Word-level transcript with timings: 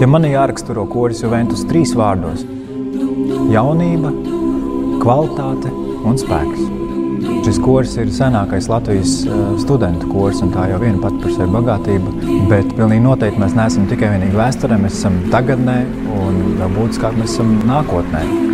Ja 0.00 0.06
man 0.08 0.24
jāraksturo 0.24 0.86
koris 0.88 1.18
Juventus 1.20 1.60
trīs 1.68 1.90
vārdos- 1.92 2.40
jaunība, 3.54 4.14
kvalitāte 5.02 5.68
un 6.08 6.16
spēks. 6.16 6.62
Šis 7.44 7.58
koris 7.60 7.96
ir 8.00 8.08
senākais 8.08 8.70
Latvijas 8.72 9.26
studentu 9.60 10.08
koris, 10.08 10.40
un 10.40 10.52
tā 10.56 10.70
jau 10.70 10.80
viena 10.80 11.02
pati 11.02 11.20
par 11.20 11.36
sevi 11.36 11.52
bagātība. 11.52 12.48
Bet 12.48 12.72
pilnīgi 12.78 13.04
noteikti 13.04 13.44
mēs 13.44 13.52
neesam 13.52 13.88
tikai 13.92 14.16
vienīgi 14.16 14.40
vēsturē, 14.40 14.80
mēs 14.80 14.96
esam 15.02 15.20
tagadnē, 15.30 15.84
un 16.16 16.56
vēl 16.56 16.78
būtiskāk 16.78 17.20
mēs 17.20 17.36
esam 17.36 17.58
nākotnē. 17.68 18.49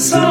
So. 0.00 0.29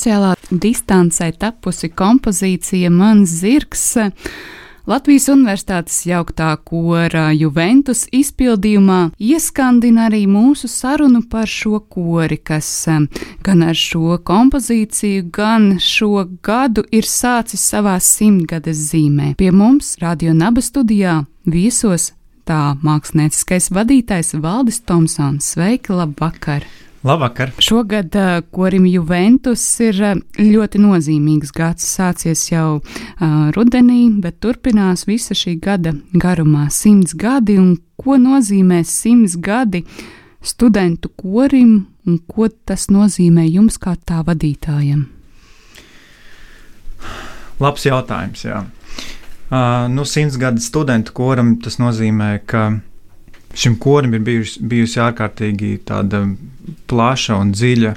Sociālā 0.00 0.34
distancē 0.50 1.32
tapusi 1.38 1.90
kompozīcija 1.92 2.90
Mans 2.90 3.28
zirgs. 3.42 3.98
Latvijas 4.88 5.28
Universitātes 5.28 6.00
jauktā 6.08 6.54
kora 6.64 7.28
Juventus 7.36 8.06
izpildījumā 8.16 9.12
ieskandina 9.20 10.08
arī 10.08 10.24
mūsu 10.26 10.70
sarunu 10.72 11.20
par 11.30 11.46
šo 11.46 11.82
kori, 11.84 12.40
kas 12.40 12.70
um, 12.88 13.06
gan 13.44 13.62
ar 13.62 13.76
šo 13.76 14.16
kompozīciju, 14.24 15.28
gan 15.30 15.76
šo 15.78 16.24
gadu 16.42 16.86
ir 16.90 17.06
sācis 17.06 17.60
savā 17.60 17.98
simtgades 18.00 18.80
zīmē. 18.90 19.34
Pie 19.36 19.52
mums 19.52 19.98
Radio 20.00 20.32
Naba 20.34 20.64
studijā 20.64 21.20
viesos 21.44 22.14
tā 22.48 22.72
mākslinieckais 22.82 23.70
vadītājs 23.76 24.38
Valdis 24.40 24.80
Tomsons. 24.80 25.52
Sveiki, 25.54 25.92
labvakar! 25.92 26.64
Labvakar! 27.02 27.50
Šogad 27.58 28.16
uh, 28.16 28.50
korim 28.50 28.86
Juventus 28.86 29.62
ir 29.80 29.96
uh, 30.04 30.18
ļoti 30.36 30.82
nozīmīgs 30.82 31.48
gads. 31.56 31.86
Sācies 31.96 32.42
jau 32.50 32.74
uh, 32.76 33.46
rudenī, 33.56 34.02
bet 34.20 34.36
turpinās 34.44 35.06
visa 35.08 35.32
šī 35.32 35.54
gada 35.64 35.94
garumā- 36.12 36.66
simts 36.80 37.16
gadi. 37.16 37.56
Un 37.56 37.78
ko 37.96 38.18
nozīmē 38.20 38.82
simts 38.84 39.38
gadi 39.40 39.86
studentu 40.44 41.08
korim 41.16 41.86
un 42.06 42.18
ko 42.28 42.50
tas 42.68 42.90
nozīmē 42.92 43.46
jums 43.48 43.80
kā 43.80 43.96
tā 43.96 44.20
vadītājam? 44.20 45.06
Labs 47.60 47.88
jautājums, 47.88 48.44
jā. 48.44 48.60
Uh, 49.48 49.88
nu, 49.88 50.04
simts 50.04 50.36
gadi 50.36 50.60
studentu 50.60 51.16
koram 51.16 51.56
tas 51.64 51.80
nozīmē, 51.80 52.44
ka 52.44 52.68
šim 53.54 53.76
korim 53.78 54.14
ir 54.14 54.24
bijusi, 54.24 54.62
bijusi 54.62 55.00
ārkārtīgi 55.02 55.78
plaša 56.90 57.38
un 57.40 57.52
dziļa 57.54 57.94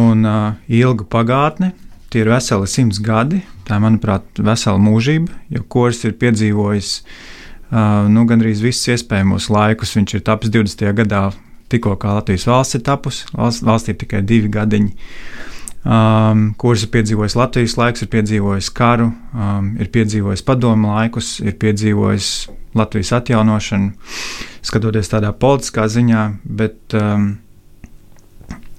un 0.00 0.26
uh, 0.26 0.58
ilga 0.68 1.06
pagātne. 1.10 1.72
Tie 2.10 2.24
ir 2.24 2.30
veseli 2.32 2.66
simts 2.70 3.00
gadi. 3.02 3.40
Tā 3.66 3.78
ir, 3.78 3.84
manuprāt, 3.84 4.26
vesela 4.42 4.80
mūžība, 4.82 5.30
jo 5.54 5.62
kurs 5.70 6.02
ir 6.04 6.16
piedzīvojis 6.20 6.94
uh, 7.00 8.08
nu, 8.10 8.26
gandrīz 8.28 8.62
visus 8.64 8.96
iespējamos 8.96 9.48
laikus. 9.52 9.94
Viņš 9.96 10.16
ir 10.18 10.24
tapis 10.26 10.52
20. 10.54 10.90
gadā, 11.02 11.28
tikko 11.70 11.94
kā 12.00 12.16
Latvijas 12.18 12.48
valsts 12.50 12.80
ir 12.80 12.84
tapusi. 12.86 13.28
Valsts, 13.36 13.64
valstī 13.66 13.94
ir 13.94 14.00
tikai 14.02 14.24
divi 14.26 14.50
gadiņi. 14.52 14.96
Um, 15.80 16.50
kurs 16.60 16.82
ir 16.84 16.90
piedzīvojis 16.92 17.38
Latvijas 17.40 17.78
laikus, 17.80 18.04
ir 18.04 18.10
piedzīvojis 18.12 18.68
karu, 18.76 19.06
um, 19.32 19.70
ir 19.80 19.88
piedzīvojis 19.94 20.42
padomu 20.44 20.90
laikus, 20.92 21.38
ir 21.40 21.54
piedzīvojis 21.62 22.34
Latvijas 22.78 23.12
atjaunošanu, 23.18 23.92
skatoties 24.62 25.10
tādā 25.10 25.32
politiskā 25.34 25.88
ziņā. 25.90 26.26
Bet, 26.44 26.82
um, 26.94 27.32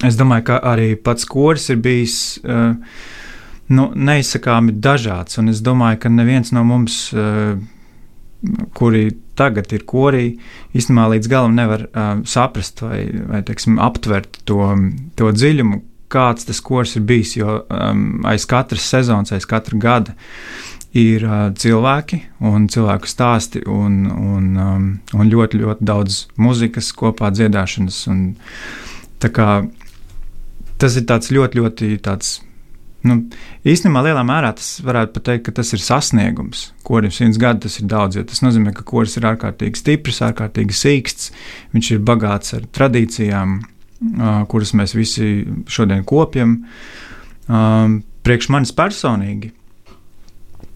Es 0.01 0.17
domāju, 0.17 0.47
ka 0.49 0.55
arī 0.65 0.95
pats 0.97 1.27
koris 1.29 1.67
ir 1.69 1.77
bijis 1.81 2.15
uh, 2.41 2.73
nu, 3.69 3.83
neizsakāmi 3.93 4.73
dažāds. 4.81 5.37
Un 5.37 5.51
es 5.53 5.61
domāju, 5.61 5.99
ka 6.01 6.09
neviens 6.09 6.49
no 6.55 6.63
mums, 6.65 7.03
uh, 7.13 7.53
kuri 8.77 9.11
tagad 9.37 9.69
ir 9.75 9.85
korī, 9.85 10.25
īstenībā 10.73 11.05
līdz 11.13 11.29
galam 11.29 11.53
nevar 11.57 11.85
uh, 11.85 12.15
saprast 12.25 12.81
vai, 12.81 13.03
vai 13.29 13.43
teiksim, 13.45 13.77
aptvert 13.81 14.41
to, 14.49 14.73
to 15.19 15.29
dziļumu, 15.37 15.83
kāds 16.11 16.49
tas 16.49 16.63
kurs 16.65 16.97
ir 16.97 17.05
bijis. 17.05 17.37
Jo 17.37 17.61
um, 17.61 18.23
aiz 18.27 18.49
katras 18.49 18.89
sezonas, 18.89 19.35
aiz 19.37 19.45
katra 19.45 19.77
gada 19.81 20.17
ir 20.97 21.23
uh, 21.23 21.49
cilvēki 21.55 22.19
un 22.47 22.67
cilvēku 22.71 23.07
stāsti 23.07 23.63
un, 23.69 24.03
un, 24.11 24.47
um, 24.59 24.87
un 25.15 25.31
ļoti, 25.31 25.61
ļoti 25.63 25.87
daudz 25.87 26.25
muzikas 26.41 26.91
kopā 26.97 27.31
dziedāšanas. 27.31 28.01
Un, 28.11 28.23
kā 29.21 29.49
tas 30.81 30.97
ir 30.97 31.05
ļoti, 31.37 31.61
ļoti 31.61 31.91
tāds. 32.03 32.39
Nu, 33.01 33.15
īstenībā 33.65 34.03
lielā 34.05 34.21
mērā 34.25 34.51
tas 34.57 34.75
varētu 34.85 35.15
pateikt, 35.15 35.45
ka 35.47 35.55
tas 35.57 35.71
ir 35.73 35.81
sasniegums. 35.81 36.67
Korim 36.85 37.13
simts 37.13 37.39
gadi 37.41 37.65
tas 37.65 37.79
ir 37.81 37.87
daudz, 37.89 38.19
jo 38.19 38.25
tas 38.29 38.43
nozīmē, 38.45 38.75
ka 38.77 38.85
koris 38.85 39.17
ir 39.17 39.25
ārkārtīgi 39.31 39.79
stiprs, 39.79 40.21
ārkārtīgi 40.27 40.77
sīksts, 40.77 41.31
viņš 41.73 41.91
ir 41.95 42.03
bagāts 42.05 42.53
ar 42.57 42.67
tradīcijām, 42.77 43.55
uh, 43.61 44.43
kuras 44.51 44.75
mēs 44.77 44.93
visi 44.97 45.31
šodien 45.71 46.05
kopjam. 46.05 46.59
Um, 47.49 48.01
priekš 48.21 48.51
manis 48.53 48.75
personīgi. 48.77 49.49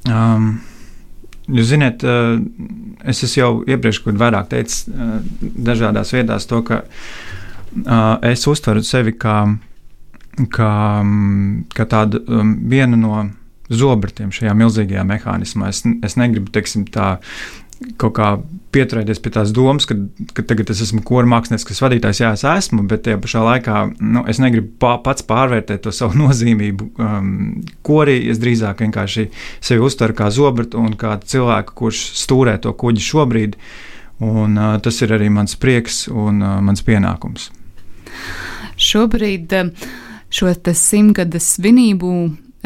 Um, 0.09 0.55
Jūs 1.45 1.67
zināt, 1.69 2.01
uh, 2.01 2.39
es 3.05 3.19
jau 3.37 3.59
iepriekš, 3.69 3.99
kur 4.01 4.15
vairāk 4.17 4.47
teicis, 4.49 4.87
uh, 4.89 5.19
dažādās 5.67 6.09
vietās, 6.15 6.47
to, 6.49 6.63
ka 6.65 6.79
uh, 6.81 8.15
es 8.25 8.47
uztveru 8.49 8.81
sevi 8.81 9.13
kā 9.13 9.43
kā, 10.51 10.69
mm, 11.03 11.65
kā 11.75 11.87
tāda 11.89 12.19
um, 12.27 12.55
viena 12.69 12.99
no 12.99 13.23
zobratiem 13.71 14.33
šajā 14.35 14.53
milzīgajā 14.57 15.05
mehānismā. 15.07 15.71
Es, 15.71 15.83
es 16.05 16.17
negribu, 16.19 16.51
teiksim, 16.53 16.85
tā 16.91 17.15
kaut 17.99 18.15
kā 18.15 18.29
pieturēties 18.75 19.21
pie 19.23 19.31
tās 19.35 19.51
domas, 19.55 19.87
ka, 19.87 19.95
ka 20.35 20.43
tagad 20.47 20.71
es 20.73 20.81
esmu 20.83 21.01
kora 21.07 21.27
mākslinieks, 21.31 21.65
kas 21.67 21.81
vadītājs, 21.83 22.21
jā, 22.23 22.31
es 22.35 22.43
esmu, 22.47 22.83
bet 22.89 23.05
tajā 23.05 23.19
pašā 23.23 23.43
laikā 23.45 23.81
nu, 23.99 24.23
es 24.31 24.39
negribu 24.43 24.73
pā, 24.81 24.95
pats 25.03 25.25
pārvērtēt 25.27 25.85
to 25.85 25.93
savu 25.95 26.17
nozīmību. 26.23 26.89
Um, 26.99 27.33
korī 27.85 28.17
es 28.31 28.39
drīzāk 28.43 28.85
vienkārši 28.85 29.27
sevi 29.63 29.85
uztveru 29.85 30.17
kā 30.17 30.29
zobratu 30.33 30.81
un 30.81 30.95
kā 30.99 31.17
cilvēku, 31.23 31.77
kurš 31.83 32.05
stūrē 32.25 32.57
to 32.63 32.73
kuģi 32.75 33.05
šobrīd. 33.09 33.59
Un, 34.23 34.55
uh, 34.55 34.77
tas 34.79 35.01
ir 35.03 35.11
arī 35.11 35.27
mans 35.33 35.57
prieks 35.59 36.05
un 36.07 36.39
uh, 36.39 36.57
mans 36.63 36.83
pienākums. 36.87 37.49
Šobrīd 38.79 39.55
uh, 39.55 39.87
šo 40.31 40.51
simtgades 40.71 41.55
svinību 41.57 42.11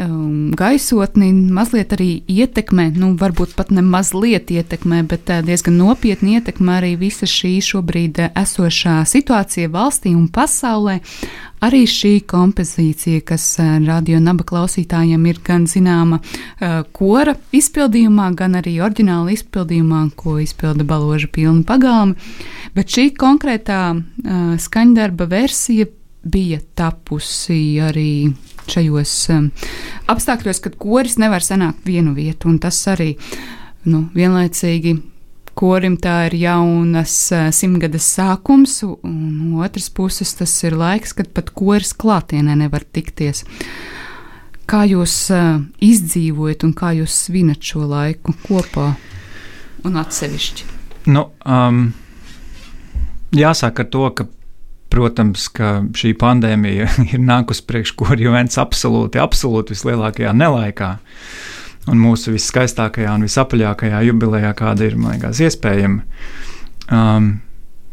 um, 0.00 0.52
gaisotni 0.56 1.30
mazliet 1.32 1.92
arī 1.96 2.22
ietekmē, 2.30 2.90
nu, 2.98 3.12
varbūt 3.20 3.54
pat 3.58 3.70
ne 3.74 3.82
mazliet 3.84 4.50
ietekmē, 4.52 5.02
bet 5.10 5.30
uh, 5.30 5.42
diezgan 5.46 5.76
nopietni 5.80 6.38
ietekmē 6.38 6.80
arī 6.80 6.94
visa 7.00 7.28
šī 7.28 7.58
šobrīd 7.64 8.22
uh, 8.22 8.32
esošā 8.40 9.00
situācija 9.08 9.70
valstī 9.72 10.14
un 10.16 10.28
pasaulē. 10.32 11.00
Arī 11.60 11.82
šī 11.84 12.14
kompozīcija, 12.28 13.20
kas 13.28 13.44
uh, 13.60 13.76
radio 13.84 14.20
naba 14.22 14.46
klausītājiem 14.48 15.28
ir 15.28 15.40
gan 15.44 15.68
zināma 15.70 16.20
uh, 16.22 16.80
kora 16.96 17.36
izpildījumā, 17.52 18.30
gan 18.38 18.56
arī 18.60 18.78
oriģināla 18.80 19.36
izpildījumā, 19.36 20.06
ko 20.16 20.38
izpilda 20.40 20.86
baloža 20.88 21.28
pilna 21.32 21.64
pagalma, 21.68 22.16
bet 22.74 22.92
šī 22.92 23.10
konkrētā 23.18 23.80
skaņdarba 24.60 25.26
versija 25.30 25.86
bija 26.22 26.60
tapusi 26.74 27.80
arī 27.80 28.30
šajos 28.70 29.14
um, 29.34 29.48
apstākļos, 30.10 30.62
kad 30.64 30.76
koris 30.80 31.18
nevar 31.20 31.44
sanākt 31.44 31.86
vienu 31.86 32.14
vietu, 32.16 32.50
un 32.50 32.58
tas 32.62 32.78
arī 32.90 33.14
nu, 33.88 34.06
vienlaicīgi. 34.16 34.98
Korim 35.60 35.96
tā 36.00 36.30
ir 36.30 36.38
jaunas 36.40 37.14
uh, 37.34 37.48
simtgades 37.52 38.06
sākums, 38.16 38.78
un 38.86 39.16
no 39.50 39.64
otras 39.66 39.90
puses 39.92 40.32
tas 40.38 40.54
ir 40.64 40.78
laiks, 40.78 41.12
kad 41.16 41.32
pat 41.36 41.50
koris 41.52 41.92
klātienē 41.92 42.54
nevar 42.62 42.86
tikties. 42.86 43.44
Kā 44.70 44.84
jūs 44.88 45.14
uh, 45.34 45.58
izdzīvojat 45.82 46.64
un 46.64 46.74
kā 46.78 46.94
jūs 47.00 47.16
svinat 47.26 47.60
šo 47.66 47.84
laiku 47.90 48.36
kopā 48.46 48.92
un 49.84 49.98
atsevišķi? 50.00 50.68
Nu, 51.10 51.26
um, 51.44 51.90
jāsāk 53.34 53.82
ar 53.82 53.90
to, 53.90 54.06
ka 54.14 54.26
Protams, 54.90 55.46
ka 55.54 55.80
šī 55.94 56.14
pandēmija 56.18 56.88
ir 57.14 57.22
nākusi 57.22 57.66
priekš 57.68 57.94
kurjuvents 58.00 58.58
absolūti, 58.60 59.20
absolūti 59.22 59.76
vislielākajā 59.76 60.34
nelaikā. 60.36 60.94
Un 61.90 62.00
mūsu 62.02 62.34
viskaistākajā 62.34 63.12
un 63.16 63.24
visapaļākajā 63.24 64.02
jubilejā, 64.10 64.50
kāda 64.58 64.90
ir, 64.90 64.98
man 65.00 65.16
liekas, 65.16 65.40
iespējama. 65.46 66.02
Um, 66.92 67.30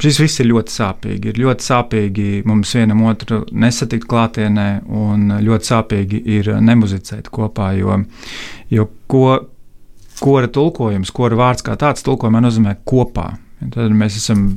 šis 0.01 0.19
viss 0.21 0.41
ir 0.41 0.49
ļoti 0.51 0.73
sāpīgi. 0.73 1.31
Ir 1.31 1.41
ļoti 1.41 1.67
sāpīgi 1.69 2.27
mums 2.49 2.73
vienam 2.77 3.05
otru 3.09 3.43
nesatikt 3.51 4.07
klātienē, 4.09 4.67
un 4.89 5.37
ļoti 5.43 5.71
sāpīgi 5.71 6.21
ir 6.37 6.51
nemuzicēt 6.61 7.31
kopā, 7.33 7.71
jo, 7.79 8.01
jo 8.73 8.89
ko, 9.09 9.25
kora 10.19 10.49
tulkojums, 10.53 11.13
kora 11.15 11.39
vārds 11.39 11.65
kā 11.65 11.77
tāds 11.79 12.05
tulkojumā 12.05 12.43
nozīmē 12.43 12.77
kopā. 12.87 13.31
Tad 13.73 13.93
mēs 13.97 14.19
esam 14.19 14.49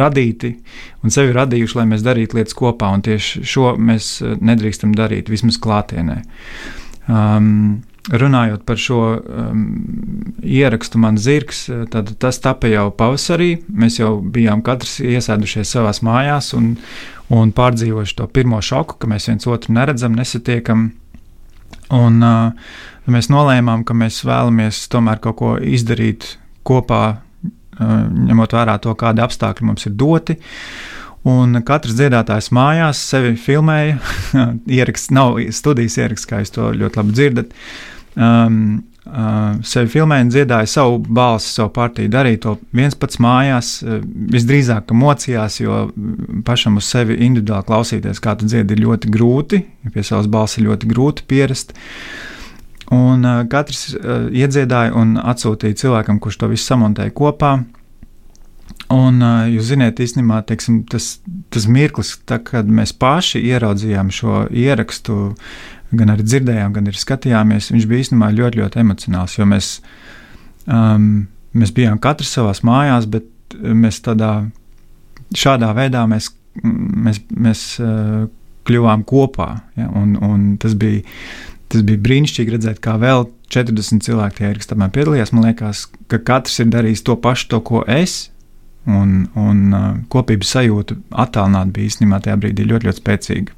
radīti 0.00 0.54
un 1.04 1.12
sevi 1.12 1.34
radījuši, 1.36 1.76
lai 1.76 1.86
mēs 1.90 2.04
darītu 2.04 2.38
lietas 2.38 2.56
kopā, 2.56 2.90
un 2.94 3.04
tieši 3.04 3.44
šo 3.44 3.74
mēs 3.76 4.18
nedrīkstam 4.40 4.94
darīt 4.96 5.28
vismaz 5.32 5.60
klātienē. 5.60 6.20
Um, 7.10 7.82
runājot 8.08 8.64
par 8.64 8.80
šo 8.80 9.00
um, 9.18 9.64
ierakstu, 10.42 11.00
man 11.02 11.18
zirgs, 11.20 11.66
tad 11.92 12.14
tas 12.22 12.40
tapa 12.40 12.70
jau 12.70 12.88
pavasarī. 12.96 13.58
Mēs 13.68 14.00
jau 14.00 14.16
bijām 14.20 14.64
katrs 14.64 14.98
iesēdušies 15.04 15.76
savās 15.76 16.00
mājās 16.06 16.54
un, 16.56 16.74
un 17.28 17.52
pārdzīvojuši 17.56 18.16
to 18.20 18.28
pirmo 18.32 18.62
šoku, 18.64 18.96
ka 19.00 19.10
mēs 19.10 19.28
viens 19.28 19.48
otru 19.50 19.76
neredzam, 19.76 20.16
nesatiekam. 20.16 20.90
Un, 21.90 22.22
uh, 22.22 22.52
mēs 23.10 23.28
nolēmām, 23.32 23.84
ka 23.84 23.96
mēs 23.96 24.22
vēlamies 24.24 24.86
tomēr 24.92 25.20
kaut 25.22 25.40
ko 25.40 25.56
izdarīt 25.58 26.36
kopā 26.66 27.20
ņemot 27.80 28.56
vērā 28.56 28.78
to, 28.82 28.94
kādi 28.98 29.24
apstākļi 29.24 29.68
mums 29.68 29.86
ir 29.88 29.96
doti. 29.98 30.36
Un 31.28 31.60
katrs 31.68 31.98
dziedātājs 31.98 32.48
mājās 32.56 33.00
sevi 33.10 33.34
filmēja. 33.36 33.98
ieraksts 34.78 35.12
nav 35.12 35.40
studijas 35.52 35.98
ieraksts, 36.00 36.28
kā 36.28 36.40
jūs 36.40 36.54
to 36.54 36.70
ļoti 36.76 37.00
labi 37.02 37.16
dzirdat. 37.16 37.58
Um, 38.16 38.62
uh, 39.04 39.58
sevi 39.66 39.92
filmēja 39.92 40.24
un 40.24 40.32
dziedāja 40.32 40.70
savu 40.70 40.96
balsi, 41.04 41.52
savu 41.52 41.72
partiju. 41.76 42.10
Darīja 42.12 42.40
to 42.46 42.54
viens 42.76 42.96
pats 42.98 43.20
mājās, 43.22 43.74
uh, 43.84 44.00
visdrīzāk, 44.32 44.88
ka 44.88 44.96
mocījās, 44.96 45.60
jo 45.60 45.82
pašam 46.46 46.80
uz 46.80 46.88
sevi 46.88 47.20
individuāli 47.26 47.68
klausīties, 47.68 48.22
kā 48.24 48.36
tu 48.40 48.48
dziedi, 48.48 48.76
ir 48.76 48.84
ļoti 48.86 49.12
grūti. 49.12 49.62
Pie 49.92 50.06
savas 50.06 50.30
balss 50.30 50.58
ir 50.58 50.70
ļoti 50.70 50.90
grūti 50.90 51.28
pierast. 51.28 51.76
Un 52.90 53.22
uh, 53.22 53.42
katrs 53.50 53.92
uh, 53.94 54.26
iedziedāja 54.34 54.94
un 54.98 55.14
atsūtīja 55.20 55.78
cilvēkam, 55.84 56.18
kurš 56.22 56.40
to 56.40 56.48
visu 56.50 56.66
samontēja 56.72 57.14
kopā. 57.14 57.52
Un 58.90 59.20
uh, 59.22 59.44
jūs 59.46 59.68
zināt, 59.70 60.02
īstenībā 60.02 60.40
teiksim, 60.48 60.80
tas, 60.90 61.12
tas 61.54 61.68
mirklis, 61.70 62.16
tā, 62.26 62.40
kad 62.42 62.66
mēs 62.66 62.92
paši 62.98 63.42
ieraudzījām 63.52 64.10
šo 64.14 64.44
ierakstu, 64.50 65.18
gan 65.94 66.14
arī 66.14 66.26
dzirdējām, 66.26 66.74
gan 66.74 66.90
arī 66.90 66.98
skatījāmies, 66.98 67.70
viņš 67.74 67.86
bija 67.90 68.06
īstenībā 68.06 68.32
ļoti, 68.34 68.62
ļoti 68.64 68.82
emocionāls. 68.82 69.36
Jo 69.38 69.46
mēs, 69.50 69.70
um, 70.66 71.28
mēs 71.54 71.74
bijām 71.76 72.02
katrs 72.02 72.34
savā 72.34 72.56
mājās, 72.66 73.06
bet 73.10 73.54
mēs 73.54 74.02
tādā 74.02 74.32
šādā 75.36 75.70
veidā 75.76 76.02
mēs, 76.10 76.32
mēs, 76.64 77.22
mēs 77.30 77.64
uh, 77.82 78.26
kļuvām 78.66 79.06
kopā. 79.08 79.50
Ja, 79.78 79.88
un, 79.96 80.16
un 80.18 80.50
tas, 80.60 80.74
bija, 80.78 81.02
tas 81.70 81.84
bija 81.86 82.02
brīnišķīgi 82.04 82.56
redzēt, 82.56 82.80
kā 82.84 82.96
vēl 83.00 83.28
40 83.52 84.04
cilvēki 84.06 84.38
tajā 84.38 84.52
ierakstā 84.52 84.90
piedalījās. 84.94 85.32
Man 85.34 85.48
liekas, 85.48 85.86
ka 86.10 86.20
katrs 86.22 86.60
ir 86.62 86.70
darījis 86.72 87.04
to 87.06 87.16
pašu, 87.20 87.50
to, 87.52 87.62
ko 87.66 87.84
es. 87.88 88.28
Un, 88.88 89.28
un 89.36 89.58
uh, 89.76 89.88
kopības 90.10 90.54
sajūta 90.56 90.96
attālināta 91.22 91.74
bija 91.76 91.90
īstenībā 91.90 92.22
tajā 92.24 92.38
brīdī 92.40 92.64
ļoti, 92.64 92.88
ļoti 92.88 93.02
spēcīga. 93.02 93.56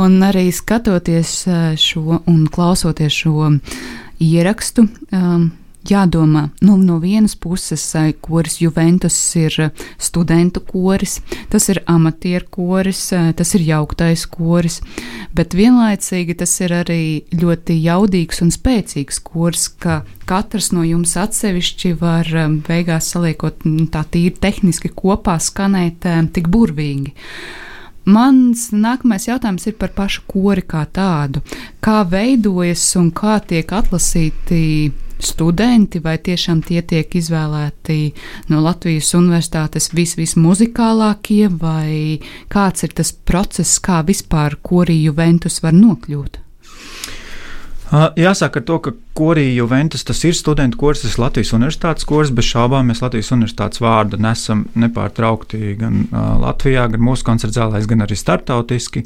Un 0.00 0.16
arī 0.26 0.48
skatoties 0.54 1.32
šo 1.78 2.18
un 2.18 2.44
klausoties 2.50 3.14
šo 3.22 3.50
ierakstu, 4.20 4.86
um, 5.16 5.50
jādomā, 5.88 6.48
nu, 6.60 6.76
no 6.76 6.98
vienas 7.00 7.36
puses, 7.36 7.84
koris 8.20 8.60
Juventus 8.60 9.16
ir 9.38 9.56
studentu 9.98 10.60
koris, 10.66 11.20
tas 11.50 11.68
ir 11.72 11.82
amatieru 11.90 12.48
koris, 12.50 13.02
tas 13.36 13.54
ir 13.56 13.64
jauktais 13.68 14.26
koris, 14.30 14.80
bet 15.36 15.56
vienlaicīgi 15.56 16.36
tas 16.42 16.52
ir 16.60 16.74
arī 16.82 17.00
ļoti 17.32 17.78
jaudīgs 17.80 18.42
un 18.44 18.52
spēcīgs 18.54 19.22
koris, 19.24 19.68
ka 19.80 20.02
katrs 20.28 20.70
no 20.76 20.84
jums 20.86 21.16
atsevišķi 21.18 21.96
var 22.00 22.28
beigās 22.68 23.10
saliekot 23.14 23.64
tā 23.90 24.04
tīri 24.12 24.36
tehniski 24.40 24.92
kopā 24.94 25.38
skanēt 25.40 26.06
tik 26.34 26.52
burvīgi. 26.52 27.16
Mans 28.10 28.70
nākamais 28.72 29.26
jautājums 29.28 29.66
ir 29.68 29.76
par 29.78 29.92
pašu 29.94 30.24
kori 30.30 30.64
kā 30.66 30.86
tādu. 30.88 31.42
Kā 31.84 32.00
veidojas 32.08 32.82
un 32.98 33.10
kā 33.14 33.36
tiek 33.44 33.70
atlasīti 33.76 34.62
studenti, 35.24 36.00
vai 36.02 36.16
tiešām 36.18 36.62
tie 36.66 36.82
tiek 36.82 37.14
izvēlēti 37.20 37.98
no 38.50 38.60
Latvijas 38.64 39.12
universitātes 39.18 39.90
visvismuzikālākie, 39.94 41.48
vai 41.60 42.20
kāds 42.52 42.86
ir 42.88 42.94
tas 43.00 43.12
process, 43.12 43.78
kā 43.78 44.02
vispār 44.06 44.58
korī 44.62 45.00
Juventus 45.04 45.60
var 45.64 45.76
nokļūt? 45.76 46.40
Jāsaka 47.90 48.60
to, 48.62 48.76
ka 48.78 48.92
korī 49.18 49.48
Juventus 49.50 50.04
tas 50.06 50.20
ir 50.22 50.34
studentu 50.38 50.78
kurs, 50.78 51.00
tas 51.02 51.16
ir 51.16 51.22
Latvijas 51.24 51.50
universitātes 51.56 52.06
kurs, 52.06 52.30
bez 52.30 52.46
šaubām 52.46 52.86
mēs 52.86 53.02
Latvijas 53.02 53.32
universitātes 53.34 53.82
vārdu 53.82 54.20
nesam 54.22 54.62
nepārtraukti 54.78 55.74
gan 55.80 56.04
uh, 56.04 56.36
Latvijā, 56.38 56.86
gan 56.92 57.02
mūsu 57.02 57.26
koncertzālēs, 57.26 57.88
gan 57.90 58.06
arī 58.06 58.14
startautiski, 58.14 59.02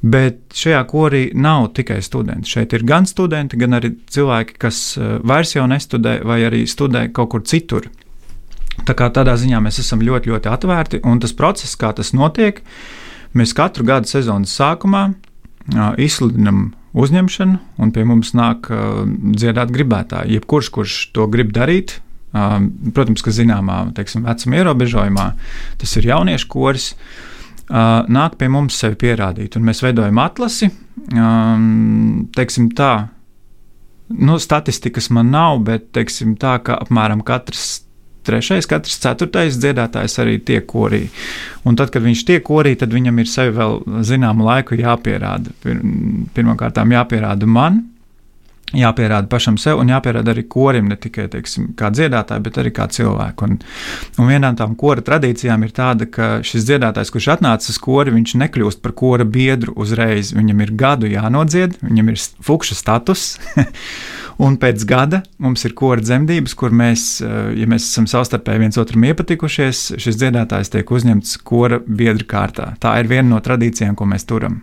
bet 0.00 0.56
šajā 0.56 0.80
korī 0.88 1.22
nav 1.36 1.74
tikai 1.76 2.00
studenti. 2.00 2.54
Šeit 2.56 2.72
ir 2.72 2.88
gan 2.88 3.04
studenti, 3.10 3.60
gan 3.60 3.76
arī 3.76 3.92
cilvēki, 4.08 4.56
kas 4.64 4.82
vairs 5.20 5.52
jau 5.58 5.68
nestudē 5.68 6.22
vai 6.24 6.40
arī 6.48 6.64
studē 6.64 7.10
kaut 7.12 7.34
kur 7.36 7.44
citur. 7.44 7.92
Tā 8.88 8.96
kā 8.96 9.12
tādā 9.12 9.36
ziņā 9.36 9.60
mēs 9.60 9.82
esam 9.84 10.00
ļoti, 10.00 10.32
ļoti 10.32 10.48
atvērti, 10.48 11.04
un 11.04 11.20
tas 11.20 11.36
process, 11.36 11.76
kā 11.76 11.92
tas 11.92 12.16
notiek, 12.16 12.64
mēs 13.36 13.52
katru 13.52 13.84
gadu 13.84 14.08
sezonas 14.08 14.56
sākumā 14.56 15.10
uh, 15.12 15.90
izsludinam 16.00 16.70
uzņemšanu, 16.92 17.58
un 17.80 17.92
pie 17.94 18.04
mums 18.08 18.32
nāk 18.36 18.68
uh, 18.72 19.02
dziedāt 19.06 19.72
gribētāji. 19.74 20.36
Jebkurš, 20.38 20.70
kurš 20.74 20.96
to 21.16 21.26
grib 21.32 21.52
darīt, 21.56 21.98
uh, 22.34 22.58
protams, 22.92 23.24
ka 23.24 23.34
zināmā 23.34 23.84
teiksim, 23.96 24.26
vecuma 24.28 24.60
ierobežojumā, 24.60 25.28
tas 25.80 25.96
ir 26.00 26.10
jauniešu 26.12 26.50
koris, 26.52 26.90
uh, 27.68 28.04
nāk 28.12 28.36
pie 28.40 28.50
mums 28.52 28.76
sevi 28.80 28.98
pierādīt. 29.00 29.56
Un 29.56 29.68
mēs 29.68 29.82
veidojam 29.84 30.20
atlasi, 30.22 30.70
um, 31.16 32.28
teiksim 32.36 32.70
tā. 32.76 32.92
Nu, 34.12 34.36
statistikas 34.42 35.08
man 35.14 35.30
nav, 35.32 35.62
bet 35.64 35.88
teiksim, 35.96 36.36
tā, 36.36 36.58
ka 36.60 36.76
apmēram 36.84 37.24
katrs 37.24 37.86
trešais, 38.26 38.68
katrs 38.70 38.98
ceturtais 39.02 39.58
dziedātājs 39.60 40.18
arī 40.22 40.38
tiek 40.44 40.66
korī. 40.68 41.04
Un 41.68 41.78
tad, 41.78 41.92
kad 41.94 42.04
viņš 42.04 42.24
tiek 42.28 42.44
korī, 42.46 42.74
tad 42.78 42.94
viņam 42.94 43.22
ir 43.22 43.30
sevi 43.30 43.54
vēl 43.56 43.80
zināmu 44.08 44.46
laiku 44.46 44.78
jāpierāda. 44.78 45.54
Pirmkārt, 45.62 46.80
jāpierāda 46.96 47.48
man, 47.48 47.82
jāpierāda 48.76 49.28
pašam 49.30 49.58
sev 49.60 49.80
un 49.82 49.90
jāpierāda 49.92 50.32
arī 50.34 50.44
korim, 50.50 50.88
ne 50.90 50.96
tikai 51.00 51.28
teiksim, 51.32 51.72
kā 51.78 51.90
dziedātājai, 51.94 52.44
bet 52.44 52.60
arī 52.62 52.72
kā 52.74 52.88
cilvēkam. 52.92 53.52
Un, 53.52 53.58
un 54.22 54.30
viena 54.30 54.52
no 54.52 54.58
tām 54.58 54.74
kora 54.78 55.04
tradīcijām 55.04 55.66
ir 55.66 55.74
tāda, 55.76 56.08
ka 56.10 56.30
šis 56.46 56.66
dziedātājs, 56.68 57.12
kurš 57.12 57.32
atnācis 57.36 57.74
uz 57.74 57.80
kori, 57.82 58.14
viņš 58.14 58.36
nekļūst 58.42 58.82
par 58.84 58.94
kora 58.98 59.26
biedru 59.28 59.74
uzreiz. 59.76 60.32
Viņam 60.36 60.64
ir 60.64 60.74
gadu 60.78 61.10
jānodzied, 61.10 61.78
viņam 61.82 62.12
ir 62.12 62.20
fukša 62.46 62.78
status. 62.78 63.28
Un 64.42 64.56
pēc 64.58 64.86
gada 64.88 65.22
mums 65.42 65.62
ir 65.68 65.74
kora 65.78 66.02
dzemdības, 66.02 66.56
kur 66.58 66.72
mēs, 66.74 67.20
eh, 67.22 67.52
ja 67.60 67.68
mēs 67.68 67.90
esam 67.90 68.08
savstarpēji 68.10 68.64
viens 68.64 68.80
otram 68.80 69.04
iepatikušies, 69.10 69.84
šis 70.02 70.18
dziedātājs 70.18 70.72
tiek 70.72 70.90
uzņemts 70.90 71.36
kora 71.46 71.82
biedra 71.84 72.26
kārtā. 72.34 72.72
Tā 72.80 72.96
ir 73.02 73.10
viena 73.12 73.34
no 73.34 73.40
tradīcijām, 73.44 73.94
ko 73.98 74.08
mēs 74.08 74.26
turam. 74.26 74.62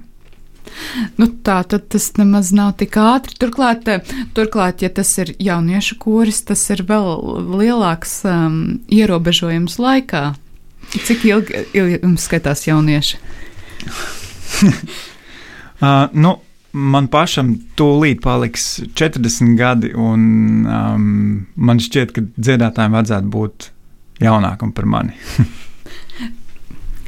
Nu, 1.20 1.28
tā 1.46 1.60
tad 1.70 1.88
tas 1.94 2.10
nemaz 2.18 2.52
nav 2.56 2.76
tik 2.80 2.98
ātri. 3.00 3.36
Turklāt, 3.42 3.88
eh, 3.92 4.04
turklāt, 4.38 4.84
ja 4.86 4.90
tas 4.90 5.12
ir 5.22 5.34
jauniešu 5.40 6.00
koris, 6.02 6.42
tas 6.48 6.64
ir 6.74 6.84
vēl 6.88 7.10
lielāks 7.60 8.20
um, 8.30 8.80
ierobežojums 8.92 9.80
laikā. 9.82 10.34
Cik 10.90 11.26
ilgi, 11.30 11.66
ilgi 11.78 12.00
jums 12.00 12.26
skatās 12.30 12.66
jaunieši? 12.68 13.20
uh, 14.66 16.06
nu, 16.24 16.36
man 16.74 17.10
pašam 17.12 17.54
tūlīt 17.78 18.24
paliks 18.26 18.80
40 18.98 19.56
gadi, 19.60 19.94
un 19.94 20.22
um, 20.66 21.10
man 21.56 21.82
šķiet, 21.84 22.16
ka 22.16 22.26
dziedātājiem 22.38 22.98
vajadzētu 22.98 23.34
būt 23.36 23.72
jaunākam 24.24 24.74
par 24.76 24.90
mani. 24.90 25.18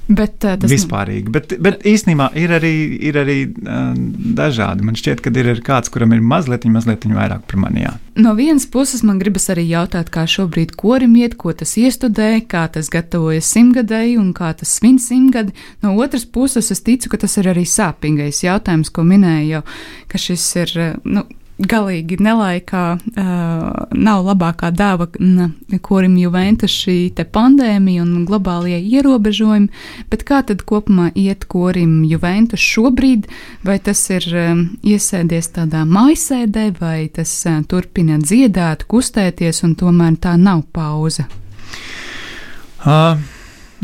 Bet, 0.08 0.42
uh, 0.44 0.58
tas 0.60 0.72
vispārīgi. 0.72 1.32
Bet, 1.32 1.54
bet 1.62 1.86
īstenībā 1.88 2.32
ir 2.40 2.52
arī, 2.58 2.74
ir 3.10 3.20
arī 3.22 3.38
uh, 3.48 3.94
dažādi. 4.38 4.86
Man 4.88 4.98
šķiet, 5.00 5.24
ka 5.24 5.32
ir, 5.40 5.52
kāds, 5.66 5.92
kuram 5.94 6.16
ir 6.16 6.24
mazliet, 6.26 6.66
mazliet 6.68 7.06
vairāk 7.08 7.46
par 7.48 7.62
mani. 7.62 7.86
Jā. 7.86 7.94
No 8.20 8.34
vienas 8.36 8.66
puses, 8.68 9.06
man 9.08 9.22
gribas 9.22 9.48
arī 9.54 9.64
jautāt, 9.70 10.12
kā 10.12 10.26
šobrīd 10.28 10.76
korim 10.80 11.16
iet, 11.22 11.38
ko 11.40 11.54
tas 11.56 11.78
iestudē, 11.80 12.34
kā 12.52 12.66
tas 12.74 12.92
gatavojas 12.92 13.48
simtgadēji 13.56 14.18
un 14.20 14.34
kā 14.36 14.52
tas 14.58 14.74
svin 14.82 15.00
simtgadi. 15.00 15.56
No 15.86 15.96
otras 16.02 16.26
puses, 16.28 16.74
es 16.74 16.84
ticu, 16.84 17.14
ka 17.14 17.22
tas 17.24 17.38
ir 17.40 17.52
arī 17.54 17.64
sāpīgais 17.68 18.44
jautājums, 18.44 18.92
ko 18.92 19.08
minēju 19.08 19.64
ka 20.12 20.20
šis 20.20 20.48
ir. 20.62 20.74
Nu, 21.04 21.26
galīgi 21.60 22.18
nelaikā 22.22 22.84
uh, 22.96 23.64
nav 23.94 24.24
labākā 24.26 24.72
dāva 24.74 25.08
kurim 25.86 26.16
Juventus 26.18 26.74
šī 26.74 27.12
pandēmija 27.32 28.04
un 28.04 28.26
globālie 28.26 28.80
ierobežojumi, 28.80 29.70
bet 30.10 30.26
kā 30.28 30.42
tad 30.48 30.64
kopumā 30.68 31.12
iet 31.16 31.46
kurim 31.52 32.02
Juventus 32.08 32.64
šobrīd, 32.64 33.30
vai 33.68 33.78
tas 33.80 34.02
ir 34.14 34.28
um, 34.32 34.64
iesēdies 34.84 35.52
tādā 35.58 35.84
maisēdē, 35.86 36.72
vai 36.80 37.10
tas 37.14 37.34
uh, 37.46 37.62
turpina 37.68 38.18
dziedāt, 38.22 38.88
kustēties, 38.90 39.64
un 39.68 39.78
tomēr 39.78 40.18
tā 40.22 40.36
nav 40.42 40.66
pauze? 40.74 41.28
Uh, 42.82 43.20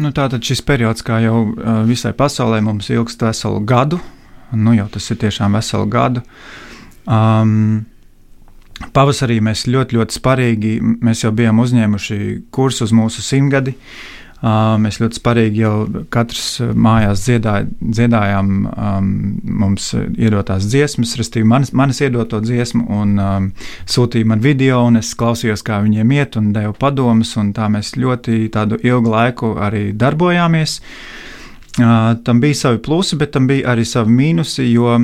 nu 0.02 0.14
Tātad 0.16 0.42
šis 0.42 0.64
periods, 0.66 1.06
kā 1.06 1.22
jau 1.22 1.44
uh, 1.52 1.82
visai 1.86 2.16
pasaulē, 2.18 2.64
mums 2.66 2.90
ilgst 2.90 3.22
veselu 3.22 3.62
gadu. 3.62 4.02
Nu, 4.56 4.72
jau 4.72 4.88
tas 4.90 5.04
ir 5.12 5.20
tiešām 5.20 5.54
veselu 5.60 5.86
gadu. 5.92 6.24
Uh, 6.24 6.67
Um, 7.08 7.86
Pavasarī 8.94 9.40
mēs 9.42 9.66
ļoti, 9.66 9.98
ļoti 9.98 10.20
sparīgi, 10.20 10.76
mēs 11.02 11.24
jau 11.24 11.32
bijām 11.34 11.64
uzņēmuši 11.64 12.20
kursu 12.54 12.86
uz 12.86 12.94
mūsu 12.94 13.24
simtgadi. 13.26 13.74
Mēs 14.38 15.00
ļoti 15.02 15.18
sparīgi 15.18 15.64
jau 15.64 16.04
katrs 16.14 16.60
mājās 16.78 17.24
dziedāj, 17.26 17.64
dziedājām 17.82 18.52
um, 18.70 19.08
mums 19.64 19.88
iedotās 19.98 20.68
dziesmas, 20.70 21.16
respektīvi 21.18 21.50
manis, 21.50 21.74
manis 21.74 22.04
iedoto 22.06 22.38
dziesmu, 22.46 22.84
un 23.00 23.16
um, 23.18 23.48
sūtīja 23.90 24.30
man 24.30 24.44
video, 24.44 24.84
un 24.86 25.02
es 25.02 25.16
klausījos, 25.18 25.66
kā 25.66 25.80
viņiem 25.82 26.14
iet, 26.20 26.38
un 26.38 26.52
devu 26.54 26.78
padomus, 26.78 27.34
un 27.42 27.50
tā 27.58 27.66
mēs 27.74 27.96
ļoti 27.98 28.44
ilgu 28.78 29.16
laiku 29.16 29.56
arī 29.58 29.88
darbojāmies. 29.98 30.84
Uh, 31.82 32.14
tam 32.22 32.38
bija 32.46 32.62
savi 32.62 32.78
plusi, 32.86 33.18
bet 33.18 33.34
tam 33.34 33.50
bija 33.50 33.74
arī 33.74 33.90
savi 33.90 34.14
mīnusi, 34.22 34.70
jo 34.70 35.00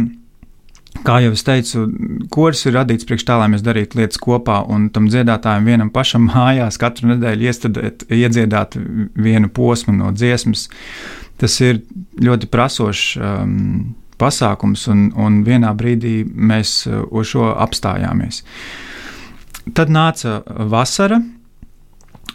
Kā 1.02 1.18
jau 1.24 1.32
es 1.34 1.42
teicu, 1.44 1.88
kurs 2.32 2.62
ir 2.68 2.76
radīts 2.78 3.08
priekš 3.10 3.26
tā, 3.28 3.40
lai 3.42 3.50
mēs 3.52 3.64
darītu 3.66 3.98
lietas 3.98 4.20
kopā, 4.22 4.60
un 4.70 4.88
tam 4.94 5.10
dziedātājam 5.10 5.66
vienam 5.68 5.90
pašam 5.94 6.30
mājās 6.34 6.78
katru 6.82 7.10
nedēļu 7.14 7.50
iestudēt, 7.50 8.06
iedziedāt 8.14 8.78
vienu 8.78 9.50
posmu 9.54 9.96
no 9.98 10.14
dziesmas. 10.16 10.70
Tas 11.42 11.58
ir 11.66 11.82
ļoti 12.22 12.48
prasošs 12.54 13.18
um, 13.18 13.96
pasākums, 14.22 14.86
un, 14.94 15.08
un 15.20 15.42
vienā 15.48 15.74
brīdī 15.76 16.22
mēs 16.24 16.84
uh, 16.88 17.02
uz 17.10 17.34
šo 17.34 17.50
apstājāmies. 17.58 18.44
Tad 19.74 19.92
nāca 19.92 20.42
vasara, 20.70 21.18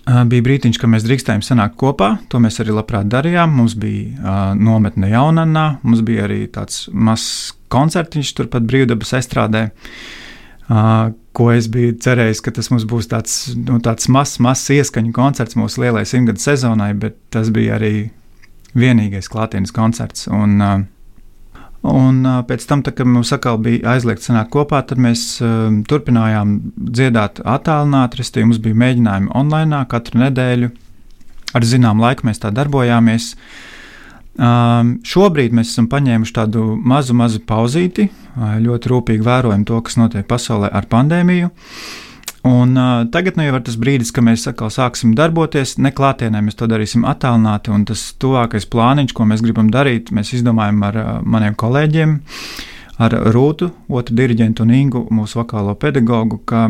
bija 0.09 0.45
brīdiņš, 0.45 0.79
kad 0.81 0.91
mēs 0.93 1.05
drīkstējām 1.05 1.43
sanākt 1.45 1.77
kopā. 1.81 2.15
To 2.33 2.41
mēs 2.41 2.61
arī 2.62 2.75
labprāt 2.77 3.11
darījām. 3.12 3.53
Mums 3.59 3.77
bija 3.79 4.15
uh, 4.17 4.41
nometne 4.57 5.11
Jaunanā, 5.12 5.67
mums 5.85 6.03
bija 6.07 6.25
arī 6.29 6.47
tāds 6.53 6.87
mazs 6.93 7.55
koncertiņš 7.73 8.33
turpat 8.38 8.65
brīvdabas 8.69 9.12
estrādē. 9.21 9.69
Uh, 10.69 11.11
ko 11.37 11.50
es 11.53 11.69
biju 11.73 11.95
cerējis, 12.03 12.43
ka 12.45 12.53
tas 12.57 12.69
būs 12.69 13.09
tāds, 13.09 13.37
nu, 13.57 13.79
tāds 13.85 14.09
mazs, 14.12 14.37
mazs 14.45 14.73
ieskaņu 14.75 15.15
koncerts 15.17 15.57
mūsu 15.57 15.85
lielai 15.85 16.05
simtgadu 16.09 16.43
sezonai, 16.43 16.93
bet 16.99 17.17
tas 17.33 17.53
bija 17.55 17.79
arī 17.79 18.11
vienīgais 18.79 19.31
klātienes 19.33 19.73
koncerts. 19.77 20.29
Un, 20.33 20.57
uh, 20.61 20.83
Un 21.88 22.21
pēc 22.49 22.66
tam, 22.68 22.83
tā, 22.85 22.92
kad 22.97 23.09
mums 23.09 23.33
atkal 23.35 23.59
bija 23.62 23.95
aizliegts 23.95 24.28
sanākt 24.28 24.50
kopā, 24.54 24.83
tad 24.87 25.00
mēs 25.00 25.38
uh, 25.40 25.71
turpinājām 25.88 26.59
dziedāt 26.76 27.40
attālināti. 27.45 28.21
Restīvi 28.21 28.50
mums 28.50 28.61
bija 28.64 28.78
mēģinājumi 28.85 29.33
online 29.38 29.83
katru 29.90 30.23
nedēļu. 30.25 30.71
Ar 31.57 31.64
zināmu 31.64 32.04
laiku 32.04 32.28
mēs 32.28 32.42
tā 32.42 32.50
darbojāmies. 32.52 33.30
Um, 34.38 34.99
šobrīd 35.09 35.54
mēs 35.57 35.73
esam 35.73 35.88
paņēmuši 35.90 36.35
tādu 36.37 36.66
mazu, 36.76 37.16
mazu 37.16 37.40
pauzīti, 37.47 38.07
ļoti 38.37 38.92
rūpīgi 38.92 39.25
vērojam 39.26 39.64
to, 39.66 39.80
kas 39.83 39.97
notiek 39.99 40.28
pasaulē 40.28 40.68
ar 40.71 40.87
pandēmiju. 40.92 41.49
Uh, 41.49 42.08
Un, 42.49 42.76
uh, 42.76 43.05
tagad 43.12 43.37
nu, 43.37 43.45
jau 43.45 43.59
ir 43.59 43.64
tas 43.67 43.76
brīdis, 43.76 44.12
kad 44.14 44.25
mēs 44.25 44.47
atkal 44.49 44.71
sāksim 44.73 45.12
darboties. 45.19 45.75
Neklātienē 45.83 46.40
mēs 46.47 46.57
to 46.57 46.69
darīsim 46.71 47.05
attālināti, 47.09 47.73
un 47.75 47.85
tas 47.88 48.07
tuvākais 48.23 48.69
plāniņš, 48.73 49.12
ko 49.17 49.26
mēs 49.28 49.43
gribam 49.45 49.69
darīt, 49.75 50.12
mēs 50.14 50.33
izdomājam 50.38 50.81
ar 50.88 50.99
uh, 51.00 51.09
maniem 51.28 51.59
kolēģiem, 51.59 52.14
ar 53.05 53.17
Rūtu, 53.35 53.69
otru 54.00 54.17
diriģentu 54.19 54.64
un 54.64 54.73
Ingu, 54.78 55.05
mūsu 55.14 55.43
vokālo 55.43 55.75
pedagogu, 55.78 56.40
ka, 56.49 56.64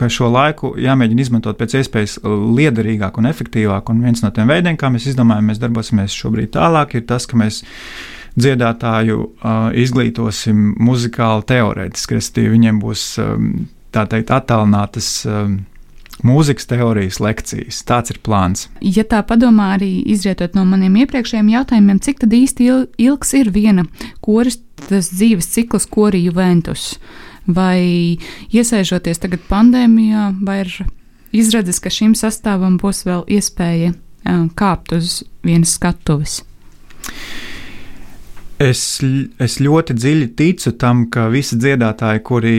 ka 0.00 0.08
šo 0.12 0.32
laiku 0.32 0.72
jāmēģina 0.80 1.22
izmantot 1.22 1.60
pēc 1.60 1.78
iespējas 1.80 2.18
liederīgāk 2.24 3.20
un 3.20 3.30
efektīvāk. 3.30 3.94
Un 3.94 4.02
viens 4.08 4.24
no 4.24 4.32
tiem 4.34 4.50
veidiem, 4.50 4.80
kā 4.80 4.90
mēs 4.92 5.06
izdomājam, 5.12 5.52
mēs 5.52 5.62
darbosimies 5.62 6.18
šobrīd 6.18 6.56
tālāk, 6.58 6.98
ir 6.98 7.06
tas, 7.08 7.28
ka 7.30 7.38
mēs 7.40 7.62
dziedātāju 8.34 9.20
uh, 9.22 9.70
izglītosim 9.78 10.74
muzikāli 10.82 11.46
teorētiski, 11.52 12.48
viņiem 12.50 12.82
būs 12.82 13.06
um, 13.22 13.50
tā 13.94 14.04
teikt, 14.10 14.34
attālinātas. 14.34 15.10
Um, 15.28 15.62
mūzikas 16.24 16.68
teorijas 16.70 17.18
lekcijas. 17.22 17.82
Tāds 17.86 18.12
ir 18.14 18.20
plāns. 18.24 18.68
Ja 18.84 19.04
tā 19.08 19.20
padomā, 19.26 19.74
arī 19.76 19.90
izrietot 20.14 20.54
no 20.56 20.64
maniem 20.68 20.96
iepriekšējiem 21.02 21.50
jautājumiem, 21.56 22.00
cik 22.04 22.22
tad 22.22 22.36
īsti 22.36 22.68
ilgs 23.02 23.34
ir 23.34 23.50
viena 23.54 23.86
koris 24.24 24.60
dzīves 24.88 25.50
cikls, 25.56 25.88
kori 25.90 26.24
Juventus? 26.24 26.94
Vai 27.44 28.16
iesaižoties 28.54 29.20
tagad 29.20 29.42
pandēmijā, 29.50 30.30
vai 30.46 30.62
ir 30.62 30.72
izredzes, 31.34 31.80
ka 31.82 31.92
šim 31.92 32.14
sastāvam 32.16 32.78
būs 32.80 33.04
vēl 33.08 33.26
iespēja 33.36 33.92
uh, 33.92 34.46
kāpt 34.56 34.94
uz 34.96 35.22
vienas 35.44 35.76
skatuves? 35.76 36.40
Es, 38.62 39.00
es 39.42 39.56
ļoti 39.58 39.96
dziļi 39.98 40.26
ticu 40.38 40.72
tam, 40.78 41.08
ka 41.10 41.26
visi 41.32 41.56
dziedātāji, 41.58 42.20
kuri 42.22 42.52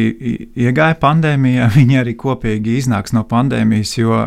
iegāja 0.60 0.98
pandēmijā, 1.00 1.70
viņi 1.78 2.00
arī 2.02 2.16
kopīgi 2.20 2.80
iznāks 2.82 3.16
no 3.16 3.24
pandēmijas, 3.30 3.94
jo 4.02 4.26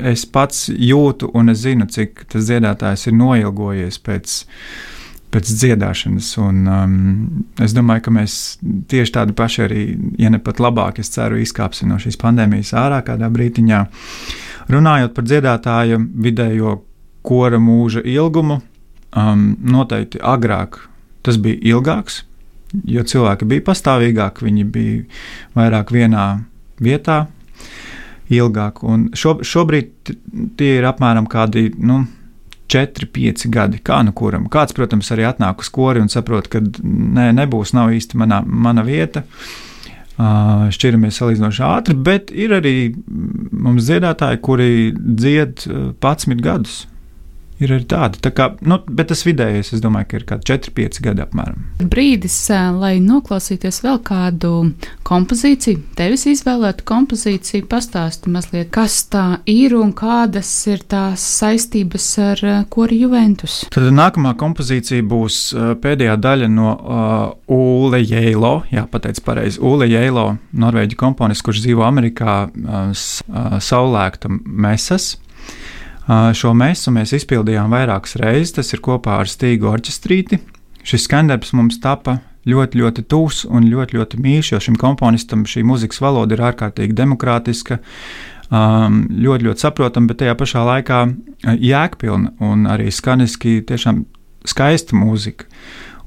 es 0.00 0.24
pats 0.24 0.70
jūtu 0.72 1.28
un 1.36 1.52
es 1.52 1.66
zinu, 1.66 1.88
cik 1.90 2.24
tas 2.32 2.48
dziedātājs 2.48 3.10
ir 3.10 3.18
noilgojies 3.18 4.00
pēc, 4.06 4.38
pēc 5.36 5.52
dziedāšanas. 5.60 6.30
Un, 6.40 6.64
um, 6.64 6.96
es 7.60 7.76
domāju, 7.76 8.06
ka 8.08 8.16
mēs 8.16 8.38
tieši 8.62 9.16
tādi 9.18 9.36
paši 9.36 9.66
arī, 9.66 9.84
ja 10.22 10.32
ne 10.32 10.40
pat 10.40 10.64
labāk, 10.64 11.02
es 11.04 11.12
ceru, 11.12 11.42
izkāpsim 11.44 11.92
no 11.92 12.00
šīs 12.00 12.16
pandēmijas 12.20 12.72
ārā 12.80 13.02
kādā 13.04 13.28
brīdiņā. 13.28 13.84
Runājot 14.72 15.12
par 15.12 15.28
dziedātāju 15.28 16.00
vidējo 16.24 16.78
kora 17.26 17.60
mūža 17.60 18.00
ilgumu 18.08 18.62
Um, 19.10 19.56
noteikti 19.66 20.20
agrāk 20.22 20.78
tas 21.26 21.36
bija 21.42 21.58
ilgāks, 21.74 22.22
jo 22.86 23.02
cilvēki 23.02 23.48
bija 23.50 23.64
pastāvīgāki, 23.66 24.46
viņi 24.46 24.66
bija 24.70 25.00
vairāk 25.58 25.90
vienā 25.92 26.26
vietā, 26.80 27.24
ilgāk. 28.30 28.84
Un 28.86 29.08
šo, 29.18 29.40
šobrīd 29.42 30.14
tie 30.58 30.76
ir 30.78 30.86
apmēram 30.88 31.28
kādi. 31.30 31.72
Nu, 31.78 32.04
4, 32.70 33.08
5 33.10 33.48
gadi. 33.50 33.80
Kā 33.82 33.96
nu 34.06 34.12
kuram? 34.14 34.44
Kāds, 34.46 34.76
protams, 34.76 35.08
arī 35.10 35.24
atnāk 35.26 35.64
uz 35.64 35.72
kori 35.74 35.98
un 35.98 36.06
saprot, 36.12 36.46
ka 36.46 36.60
nē, 36.62 37.32
nebūs, 37.34 37.74
nav 37.74 37.90
īsti 37.96 38.20
manā, 38.20 38.44
mana 38.46 38.84
vieta. 38.86 39.24
Uh, 40.20 40.68
šķiramies 40.70 41.16
salīdzinoši 41.18 41.62
ātri, 41.64 41.96
bet 41.96 42.30
ir 42.30 42.52
arī 42.52 42.74
mums 43.10 43.88
dziedātāji, 43.88 44.38
kuri 44.44 44.70
dzied 44.94 45.64
11 45.66 46.44
gadus 46.44 46.82
ir 47.60 47.74
arī 47.76 47.86
tāda. 47.88 48.20
Tā 48.24 48.32
kā, 48.34 48.48
nu, 48.66 48.80
bet 48.88 49.10
tas 49.12 49.22
vidējais, 49.26 49.72
es 49.76 49.82
domāju, 49.84 50.08
ka 50.10 50.18
ir 50.18 50.26
kaut 50.28 50.44
kādi 50.48 50.70
4-5 50.70 51.00
gadi 51.04 51.24
apmēram. 51.24 51.64
Brīdis, 51.80 52.36
lai 52.76 52.94
noklausīties 53.04 53.82
vēl 53.84 54.00
kādu 54.06 54.52
kompozīciju, 55.06 55.82
tevis 55.98 56.26
izvēlētu 56.30 56.86
kompozīciju, 56.88 57.66
pastāsti 57.70 58.32
mazliet, 58.32 58.70
kas 58.74 59.02
tā 59.12 59.24
ir 59.50 59.76
un 59.78 59.92
kādas 59.96 60.50
ir 60.70 60.84
tās 60.90 61.24
saistības 61.40 62.08
ar 62.24 62.44
kori 62.72 63.00
Juventus. 63.02 63.60
Tad 63.72 63.90
nākamā 63.94 64.34
kompozīcija 64.40 65.04
būs 65.10 65.40
pēdējā 65.82 66.16
daļa 66.20 66.50
no 66.52 66.74
uh, 66.74 67.24
Ule 67.50 68.02
Jēlo, 68.02 68.54
jā, 68.72 68.86
pateic 68.90 69.20
pareizi, 69.26 69.60
Ule 69.64 69.88
Jēlo, 69.90 70.26
norvēģi 70.60 70.98
komponists, 71.00 71.44
kurš 71.46 71.64
dzīvo 71.64 71.84
Amerikā, 71.86 72.42
uh, 72.48 73.58
saulēkta 73.70 74.30
mesas. 74.30 75.14
Šo 76.10 76.50
mēsu 76.58 76.90
mēs 76.94 77.12
izpildījām 77.14 77.70
vairākas 77.70 78.16
reizes, 78.18 78.56
tas 78.56 78.72
ir 78.74 78.82
kopā 78.82 79.20
ar 79.22 79.30
Stīgu 79.30 79.68
orķestrīti. 79.70 80.40
Šis 80.82 81.04
skandarbs 81.06 81.52
mums 81.54 81.78
tapa 81.82 82.18
ļoti, 82.48 82.80
ļoti 82.80 83.04
tūs 83.06 83.44
un 83.46 83.68
ļoti, 83.70 83.98
ļoti 83.98 84.18
mīļš, 84.24 84.52
jo 84.54 84.60
šim 84.64 84.78
komponistam 84.80 85.44
šī 85.46 85.62
mūzikas 85.68 86.00
valoda 86.02 86.34
ir 86.34 86.42
ārkārtīgi 86.48 86.96
demokrātiska, 86.98 87.78
ļoti, 88.50 89.46
ļoti 89.46 89.62
saprotama, 89.62 90.10
bet 90.10 90.22
tajā 90.24 90.34
pašā 90.40 90.64
laikā 90.66 91.04
jēgpilna 91.60 92.34
un 92.42 92.66
arī 92.72 92.90
skaniski 92.90 93.60
tiešām 93.68 94.02
skaista 94.48 94.98
mūzika. 94.98 95.46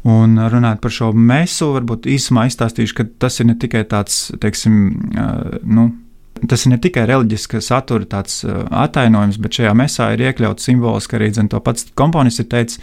Un 0.03 0.35
runājot 0.35 0.81
par 0.83 0.91
šo 0.91 1.13
mēsu, 1.15 1.69
varbūt 1.77 2.09
īsumā 2.11 2.49
izstāstīšu, 2.49 2.97
ka 2.97 3.05
tas 3.23 3.39
ir 3.39 3.47
ne 3.47 3.55
tikai 3.55 3.85
tāds, 3.87 4.33
teiksim, 4.43 4.81
nu, 5.63 5.85
Tas 6.49 6.65
ir 6.65 6.73
ne 6.73 6.79
tikai 6.81 7.05
reliģiska 7.09 7.61
satura 7.63 8.07
tāds, 8.09 8.41
uh, 8.47 8.63
attainojums, 8.83 9.39
bet 9.41 9.59
šajā 9.59 9.73
mesā 9.77 10.11
ir 10.13 10.25
iekļauts 10.29 10.69
simboliski 10.69 11.19
arī 11.19 11.31
to 11.33 11.59
pats 11.63 11.87
komponists 11.95 12.43
ir 12.43 12.49
teicis. 12.51 12.81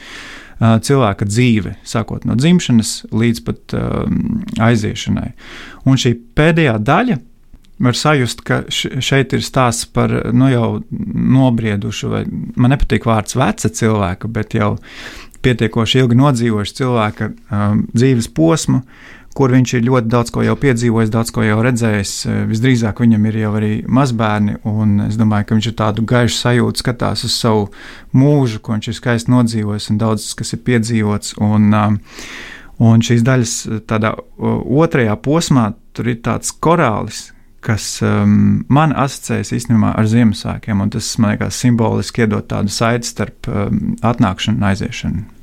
Uh, 0.61 0.77
cilvēka 0.85 1.25
dzīve, 1.25 1.71
sākot 1.89 2.27
no 2.29 2.35
dzimšanas 2.37 3.07
līdz 3.17 3.39
pat 3.47 3.75
um, 3.79 4.43
aiziešanai. 4.61 5.31
Un 5.89 5.97
šī 5.97 6.13
pēdējā 6.37 6.75
daļa 6.85 7.17
var 7.81 7.97
sajust, 7.97 8.43
ka 8.45 8.59
šeit 8.69 9.33
ir 9.33 9.41
stāsts 9.41 9.89
par 9.89 10.13
nu, 10.37 10.51
jau 10.53 10.69
nobriedušu, 10.93 12.11
vai 12.13 12.27
man 12.61 12.75
nepatīk 12.75 13.09
vārds 13.09 13.39
veca 13.41 13.73
cilvēka, 13.81 14.29
bet 14.29 14.59
jau 14.59 14.75
pietiekoši 15.41 16.03
ilgi 16.03 16.21
nodzīvojuši 16.21 16.77
cilvēka 16.83 17.31
um, 17.33 17.87
dzīves 17.97 18.29
posmu, 18.37 18.83
uh, 18.83 19.20
kur 19.37 19.53
viņš 19.55 19.75
ir 19.77 19.87
ļoti 19.87 20.11
daudz 20.11 20.33
ko 20.35 20.43
jau 20.45 20.57
piedzīvojis, 20.59 21.13
daudz 21.13 21.31
ko 21.35 21.45
jau 21.47 21.61
redzējis. 21.63 22.15
Eh, 22.27 22.39
visdrīzāk 22.51 23.03
viņam 23.03 23.27
ir 23.31 23.41
jau 23.45 23.53
arī 23.61 23.73
mazbērni, 23.87 24.59
un 24.69 25.07
es 25.07 25.19
domāju, 25.21 25.47
ka 25.47 25.59
viņš 25.59 25.71
ir 25.71 25.77
tādu 25.79 26.07
gaišu 26.11 26.39
sajūtu, 26.39 26.83
skatās 26.83 27.25
uz 27.29 27.37
savu 27.37 27.69
mūžu, 28.17 28.61
ko 28.61 28.75
viņš 28.75 28.91
ir 28.91 28.99
skaisti 28.99 29.35
nodzīvojis, 29.35 29.91
un 29.93 30.01
daudz 30.03 30.31
kas 30.39 30.55
ir 30.57 30.65
piedzīvots. 30.67 31.37
Un, 31.47 31.71
um, 31.71 31.99
un 32.83 33.05
šīs 33.07 33.23
daļas 33.27 33.57
tādā 33.87 34.17
otrajā 34.41 35.17
posmā 35.23 35.71
tur 35.95 36.11
ir 36.11 36.23
tāds 36.25 36.51
korālis. 36.51 37.31
Kas 37.61 37.99
um, 38.01 38.65
man 38.73 38.95
asociējas 38.97 39.53
īstenībā 39.53 39.91
ar 39.93 40.07
Ziemassvētkiem, 40.09 40.81
un 40.81 40.95
tas 40.95 41.11
man 41.21 41.35
liekas 41.35 41.59
simboliski 41.61 42.25
iedot 42.25 42.49
tādu 42.49 42.73
saiti 42.73 43.13
starp 43.13 43.51
um, 43.53 43.99
atnākšanu 44.01 44.57
un 44.57 44.71
aiziešanu. 44.71 45.40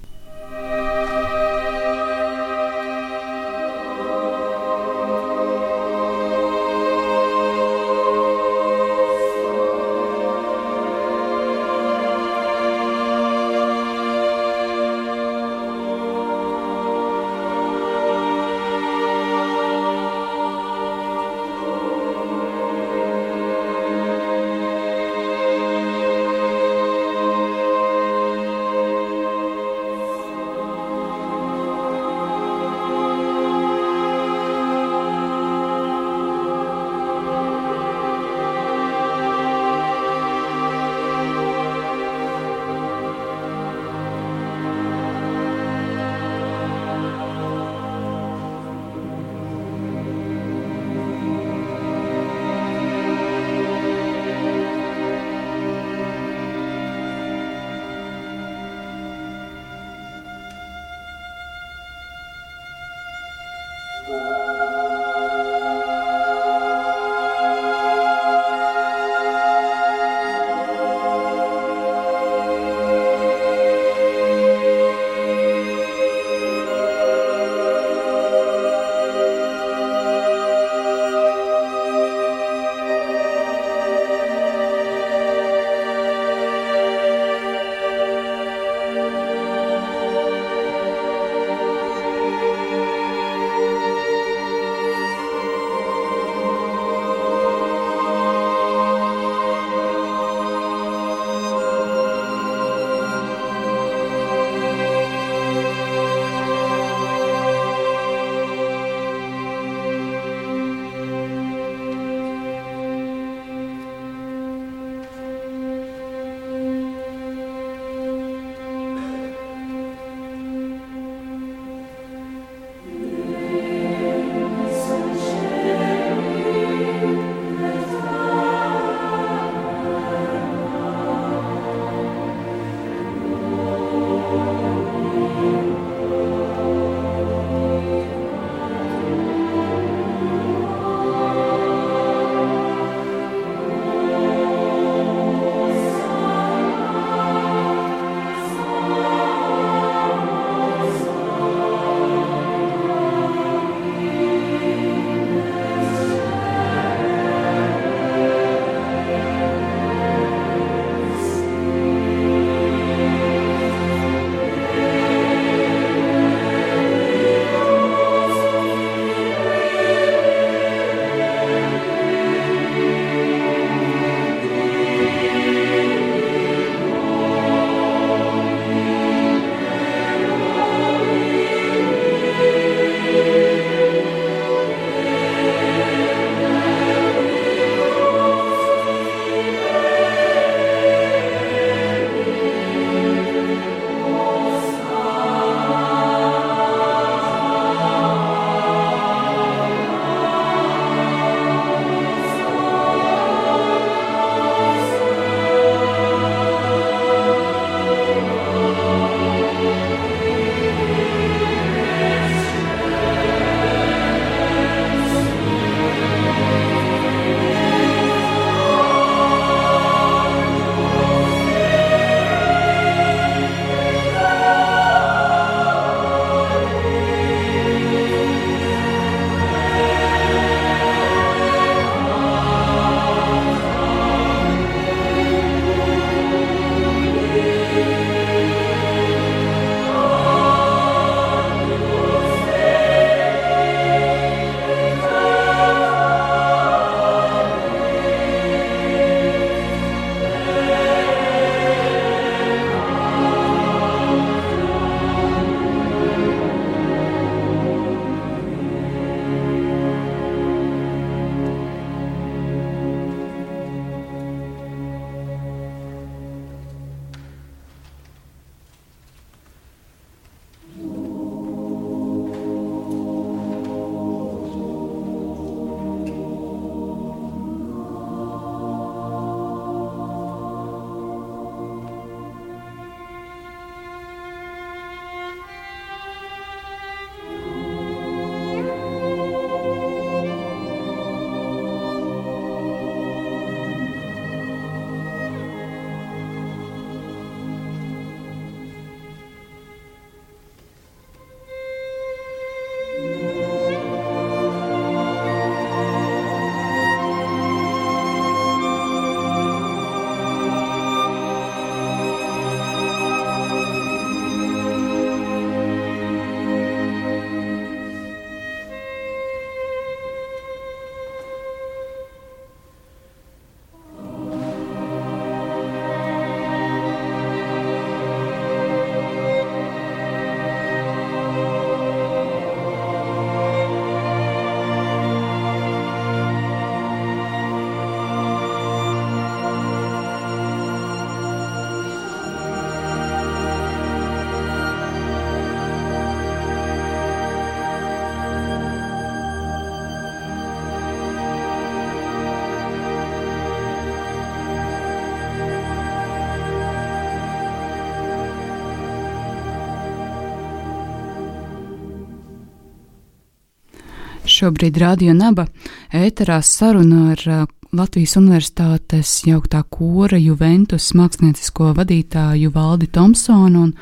Šobrīd 364.48 364.78
Radio 364.80 365.12
Naba 365.12 365.44
ēterā 365.92 366.38
saruna 366.46 367.10
ar 367.12 367.48
Latvijas 367.76 368.14
Universitātes 368.16 369.10
jauktā 369.28 369.60
kora 369.68 370.16
Juventus 370.16 370.94
māksliniecisko 370.96 371.74
vadītāju 371.76 372.54
Valdi 372.56 372.88
Thompsonu, 372.96 373.66
un 373.66 373.74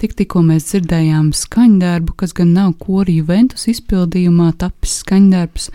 tik 0.00 0.14
tikko 0.16 0.40
mēs 0.46 0.70
dzirdējām 0.70 1.28
skaņdarbu, 1.36 2.16
kas 2.16 2.32
gan 2.32 2.54
nav 2.56 2.72
kora 2.80 3.12
Juventus 3.12 3.68
izpildījumā 3.74 4.54
tapis 4.62 4.96
skaņdarbs, 5.02 5.68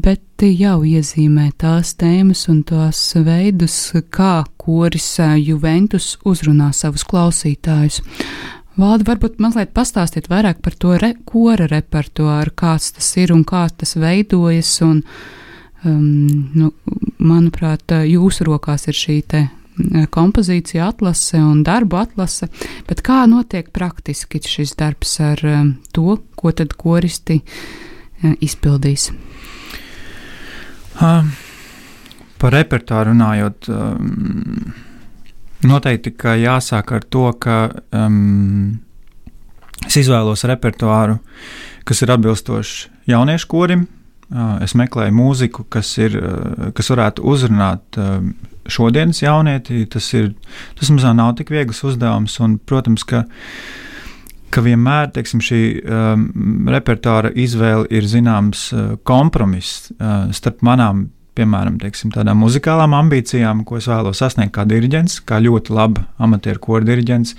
bet 0.00 0.48
jau 0.48 0.78
iezīmē 0.88 1.50
tās 1.60 1.92
tēmas 2.00 2.46
un 2.48 2.62
tās 2.64 3.02
veidus, 3.20 3.76
kā 4.08 4.46
koris 4.56 5.10
Juventus 5.44 6.14
uzrunā 6.24 6.72
savus 6.72 7.04
klausītājus. 7.04 8.00
Valdi, 8.78 9.08
varbūt 9.08 9.40
mazliet 9.42 9.72
pastāstiet 9.74 10.28
vairāk 10.30 10.60
par 10.62 10.76
to 10.78 10.94
re, 11.02 11.16
kora 11.26 11.66
repertuāru, 11.66 12.52
kāds 12.54 12.92
tas 12.94 13.08
ir 13.18 13.32
un 13.34 13.42
kā 13.46 13.64
tas 13.74 13.96
veidojas. 13.98 14.70
Un, 14.86 15.00
um, 15.82 16.04
nu, 16.54 16.70
manuprāt, 17.18 17.90
jūsu 18.06 18.46
rokās 18.46 18.86
ir 18.86 18.98
šī 18.98 19.18
te 19.26 19.42
kompozīcija 20.14 20.88
atlase 20.92 21.38
un 21.42 21.64
darbu 21.66 21.98
atlase, 22.00 22.48
bet 22.86 23.02
kā 23.06 23.24
notiek 23.30 23.70
praktiski 23.74 24.40
šis 24.46 24.74
darbs 24.78 25.18
ar 25.26 25.42
um, 25.46 25.74
to, 25.94 26.20
ko 26.38 26.54
tad 26.54 26.74
koristi 26.78 27.40
uh, 27.42 28.34
izpildīs? 28.38 29.10
Um, 31.02 31.30
par 32.38 32.54
repertuāru 32.54 33.14
runājot. 33.14 33.70
Um, 33.74 34.87
Noteikti, 35.66 36.12
ka 36.14 36.36
jāsāk 36.38 36.92
ar 36.94 37.04
to, 37.10 37.24
ka 37.42 37.56
um, 37.90 38.78
es 39.86 39.96
izvēlos 39.98 40.44
repertuāru, 40.46 41.16
kas 41.88 42.04
ir 42.04 42.12
atbilstošs 42.14 42.84
jauniešu 43.10 43.48
korim. 43.50 43.88
Uh, 44.28 44.58
es 44.62 44.76
meklēju 44.76 45.14
mūziku, 45.16 45.64
kas, 45.72 45.90
ir, 45.98 46.14
uh, 46.20 46.68
kas 46.76 46.92
varētu 46.92 47.24
uzrunāt 47.26 47.98
uh, 47.98 48.20
šodienas 48.70 49.22
jaunieti. 49.24 49.82
Tas, 49.90 50.12
ir, 50.14 50.30
tas 50.78 50.92
mums 50.92 51.06
nav 51.16 51.34
tik 51.40 51.50
viegls 51.50 51.82
uzdevums, 51.88 52.36
un, 52.44 52.58
protams, 52.68 53.06
ka, 53.08 53.24
ka 54.54 54.62
vienmēr 54.62 55.10
teiksim, 55.16 55.42
šī 55.42 55.62
um, 55.80 56.28
repertuāra 56.70 57.32
izvēle 57.34 57.88
ir 57.90 58.06
zināms 58.06 58.68
uh, 58.76 58.90
kompromiss 59.08 59.88
uh, 59.96 60.28
starp 60.36 60.62
manām 60.62 61.08
piemēram, 61.38 61.78
teiksim, 61.82 62.12
tādām 62.14 62.42
muzikālām 62.42 62.96
ambīcijām, 62.98 63.64
ko 63.68 63.78
es 63.80 63.88
vēlos 63.90 64.20
sasniegt 64.22 64.54
kā 64.56 64.66
diriģents, 64.68 65.20
kā 65.28 65.40
ļoti 65.44 65.74
laba 65.76 66.08
amatieru 66.22 66.62
kora 66.64 66.88
diriģents. 66.88 67.36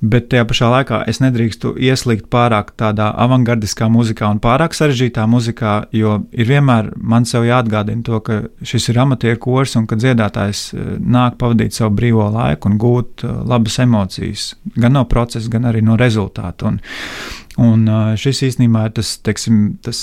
Bet 0.00 0.30
tajā 0.32 0.46
pašā 0.48 0.68
laikā 0.72 1.02
es 1.12 1.18
nedrīkstu 1.20 1.74
ieslīgt 1.76 2.30
pārāk 2.32 2.70
tādā 2.80 3.10
avangardiskā 3.20 3.90
muzikā 3.92 4.30
un 4.32 4.38
pārāk 4.40 4.72
sarežģītā 4.76 5.26
muzikā, 5.28 5.74
jo 5.92 6.14
ir 6.32 6.48
vienmēr 6.48 6.88
man 6.96 7.28
sev 7.28 7.44
jāatgādina 7.44 8.00
to, 8.06 8.20
ka 8.24 8.38
šis 8.64 8.88
ir 8.92 9.02
amatieru 9.02 9.42
kurs 9.44 9.76
un 9.76 9.84
ka 9.90 9.98
dziedātājs 10.00 10.62
eh, 10.72 10.94
nāk 11.00 11.36
pavadīt 11.42 11.76
savu 11.76 11.92
brīvo 12.00 12.30
laiku 12.32 12.72
un 12.72 12.80
gūt 12.80 13.26
eh, 13.28 13.36
labas 13.52 13.76
emocijas, 13.84 14.54
gan 14.80 14.96
no 14.96 15.04
procesa, 15.04 15.52
gan 15.52 15.68
arī 15.68 15.84
no 15.84 16.00
rezultātu. 16.00 16.72
Un, 16.72 16.82
Un 17.60 17.82
šis 18.16 18.44
īstenībā 18.46 18.86
ir 18.86 18.92
tas, 18.96 19.16
teiksim, 19.26 19.56
tas, 19.84 19.98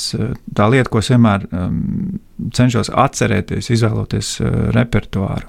tā 0.54 0.66
lieta, 0.70 0.92
ko 0.92 1.00
es 1.00 1.08
vienmēr 1.10 1.48
um, 1.48 2.18
cenšos 2.54 2.92
atcerēties, 2.92 3.72
izvēloties 3.74 4.34
uh, 4.44 4.58
repertuāru. 4.76 5.48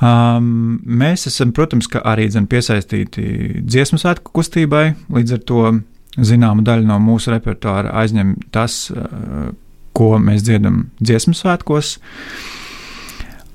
Um, 0.00 0.78
mēs 0.80 1.26
esam, 1.28 1.50
protams, 1.52 1.90
arī 2.08 2.28
dzen, 2.30 2.46
piesaistīti 2.48 3.24
dziesmu 3.60 4.00
svētku 4.00 4.32
kustībai, 4.32 4.94
līdz 5.12 5.36
ar 5.36 5.42
to 5.44 5.64
zināmu 6.16 6.64
daļu 6.64 6.88
no 6.88 6.96
mūsu 7.04 7.34
repertuāra 7.34 7.92
aizņem 8.00 8.32
tas, 8.54 8.86
uh, 8.94 9.50
ko 9.96 10.14
mēs 10.22 10.46
dziedam 10.46 10.86
dziesmu 11.02 11.36
svētkos. 11.36 11.98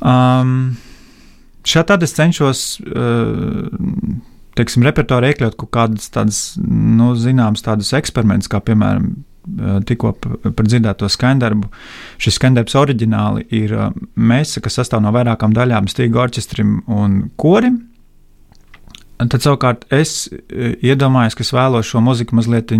Um, 0.06 0.76
Šādi 1.66 2.06
es 2.06 2.14
cenšos 2.14 2.60
uh, 2.86 3.66
teiksim, 4.56 4.86
repertuārā 4.86 5.34
iekļaut 5.34 5.58
kaut 5.60 5.72
kādas 5.74 6.12
tādas, 6.14 6.42
nu, 6.62 7.14
zināmas 7.20 7.66
tādas 7.66 7.90
eksperimentus, 7.98 8.52
kā 8.52 8.62
piemēram 8.64 9.16
tikko 9.88 10.14
par 10.18 10.68
dzirdēto 10.68 11.10
skandarbu. 11.12 11.70
Šis 12.22 12.40
skandarbs 12.40 12.78
oriģināli 12.80 13.46
ir 13.56 13.76
mēsa, 14.16 14.64
kas 14.64 14.80
sastāv 14.80 15.04
no 15.06 15.14
vairākām 15.16 15.54
daļām, 15.56 15.90
stīgu 15.92 16.22
orķestrim 16.26 16.80
un 16.92 17.20
korim. 17.42 17.84
Tad 19.16 19.40
savukārt 19.40 19.86
es 19.96 20.26
iedomājos, 20.84 21.38
ka 21.38 21.46
es 21.46 21.54
vēlos 21.56 21.88
šo 21.88 22.02
muziku 22.04 22.36
mazliet 22.36 22.74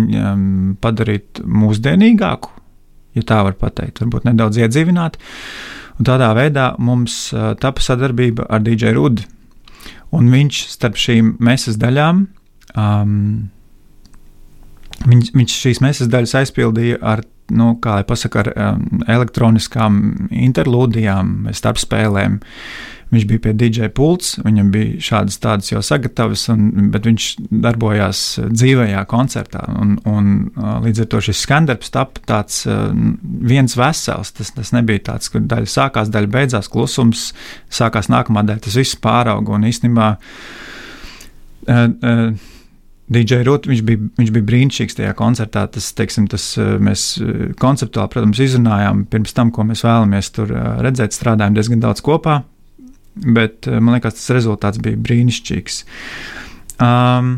padarīt 0.84 1.40
mūsdienīgāku, 1.40 2.52
ja 3.16 3.24
tā 3.24 3.40
var 3.46 3.56
teikt, 3.56 4.02
varbūt 4.02 4.28
nedaudz 4.28 4.60
iedzīvināt. 4.60 5.16
Un 5.96 6.04
tādā 6.04 6.28
veidā 6.36 6.74
mums 6.76 7.30
tapa 7.32 7.80
sadarbība 7.80 8.50
ar 8.52 8.60
DJ 8.66 8.92
Rudi 8.98 9.24
Un 10.14 10.30
viņš 10.30 10.62
starp 10.70 10.98
šīm 11.00 11.34
mesas 11.42 11.78
daļām, 11.80 12.26
um, 12.78 13.16
viņš, 15.04 15.32
viņš 15.36 15.60
šīs 15.66 15.82
mesas 15.84 16.10
daļas 16.12 16.34
aizpildīja 16.42 17.00
ar, 17.04 17.22
nu, 17.54 17.74
kā 17.82 18.00
lai 18.00 18.08
pasaka, 18.08 18.44
ar 18.44 18.52
um, 18.54 19.00
elektroniskām 19.12 20.02
interlūdijām, 20.30 21.48
starpspēlēm. 21.54 22.40
Viņš 23.06 23.24
bija 23.30 23.38
pie 23.44 23.52
DJ 23.54 23.86
pults, 23.94 24.32
viņam 24.42 24.72
bija 24.74 25.02
šādas 25.08 25.36
tādas 25.38 25.70
jau 25.70 25.78
sagatavas, 25.84 26.48
un, 26.50 26.88
bet 26.90 27.04
viņš 27.06 27.26
darbojās 27.62 28.22
dzīvajā 28.50 29.04
koncertā. 29.06 29.62
Un, 29.78 29.92
un, 30.10 30.32
līdz 30.82 31.04
ar 31.04 31.08
to 31.12 31.20
šis 31.28 31.44
skandarbs 31.46 31.94
tapu 31.94 32.24
tāds 32.26 32.64
viens 32.66 33.78
vesels. 33.78 34.34
Tas, 34.34 34.50
tas 34.56 34.74
nebija 34.74 35.04
tāds, 35.12 35.30
kur 35.30 35.46
daļa 35.46 35.70
sākās, 35.70 36.10
daļa 36.10 36.32
beidzās, 36.34 36.72
klusums, 36.72 37.28
sākās 37.70 38.10
nākamā 38.10 38.42
daļa. 38.48 38.64
Tas 38.66 38.80
viss 38.82 38.98
pārauga 38.98 39.54
un 39.54 39.70
īstenībā. 39.70 40.10
Uh, 41.66 41.86
uh, 42.02 42.55
DJ 43.12 43.44
Rūta, 43.46 43.70
viņš 43.70 43.84
bija, 43.86 44.08
viņš 44.18 44.34
bija 44.34 44.48
brīnišķīgs 44.48 44.98
tajā 44.98 45.12
koncertā. 45.18 45.62
Tas, 45.70 45.92
teiksim, 45.94 46.26
tas 46.32 46.48
mēs 46.58 47.04
konceptuāli, 47.60 48.12
protams, 48.12 48.42
izrunājām 48.42 49.04
pirms 49.12 49.36
tam, 49.36 49.52
ko 49.54 49.66
mēs 49.68 49.84
vēlamies 49.86 50.32
tur 50.34 50.50
redzēt. 50.82 51.14
Strādājām 51.14 51.54
diezgan 51.54 51.84
daudz 51.84 52.02
kopā 52.02 52.40
bet 53.16 53.66
eh, 53.66 53.80
man 53.80 53.96
liekas, 53.96 54.18
tas 54.18 54.32
rezultāts 54.36 54.80
bija 54.82 55.00
brīnišķīgs. 55.08 55.84
Um, 56.82 57.36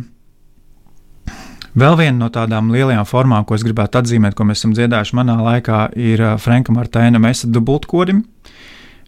Vēl 1.78 1.94
viena 1.94 2.16
no 2.24 2.26
tādām 2.32 2.72
lielajām 2.74 3.04
formām, 3.06 3.44
ko 3.46 3.54
es 3.54 3.62
gribētu 3.62 4.00
atzīmēt, 4.00 4.34
ko 4.34 4.42
mēs 4.48 4.58
esam 4.58 4.72
dziedājuši 4.74 5.14
manā 5.14 5.36
laikā, 5.38 5.82
ir 6.00 6.22
uh, 6.24 6.32
Franka 6.42 6.72
Martēna 6.74 7.20
Mesa 7.22 7.46
dubultkorim. 7.46 8.24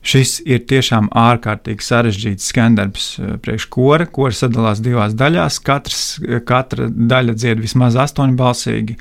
Šis 0.01 0.39
ir 0.49 0.63
tiešām 0.65 1.11
ārkārtīgi 1.13 1.85
sarežģīts 1.85 2.47
skandarbs 2.53 3.11
uh, 3.21 3.35
priekš 3.43 3.67
kora. 3.73 4.07
Kora 4.09 4.33
sadalās 4.37 4.81
divās 4.81 5.13
daļās. 5.19 5.61
Katrs, 5.67 6.05
katra 6.49 6.89
daļa 6.89 7.37
dzied 7.37 7.61
vismaz 7.61 7.99
astoņbalsīgi. 8.01 8.97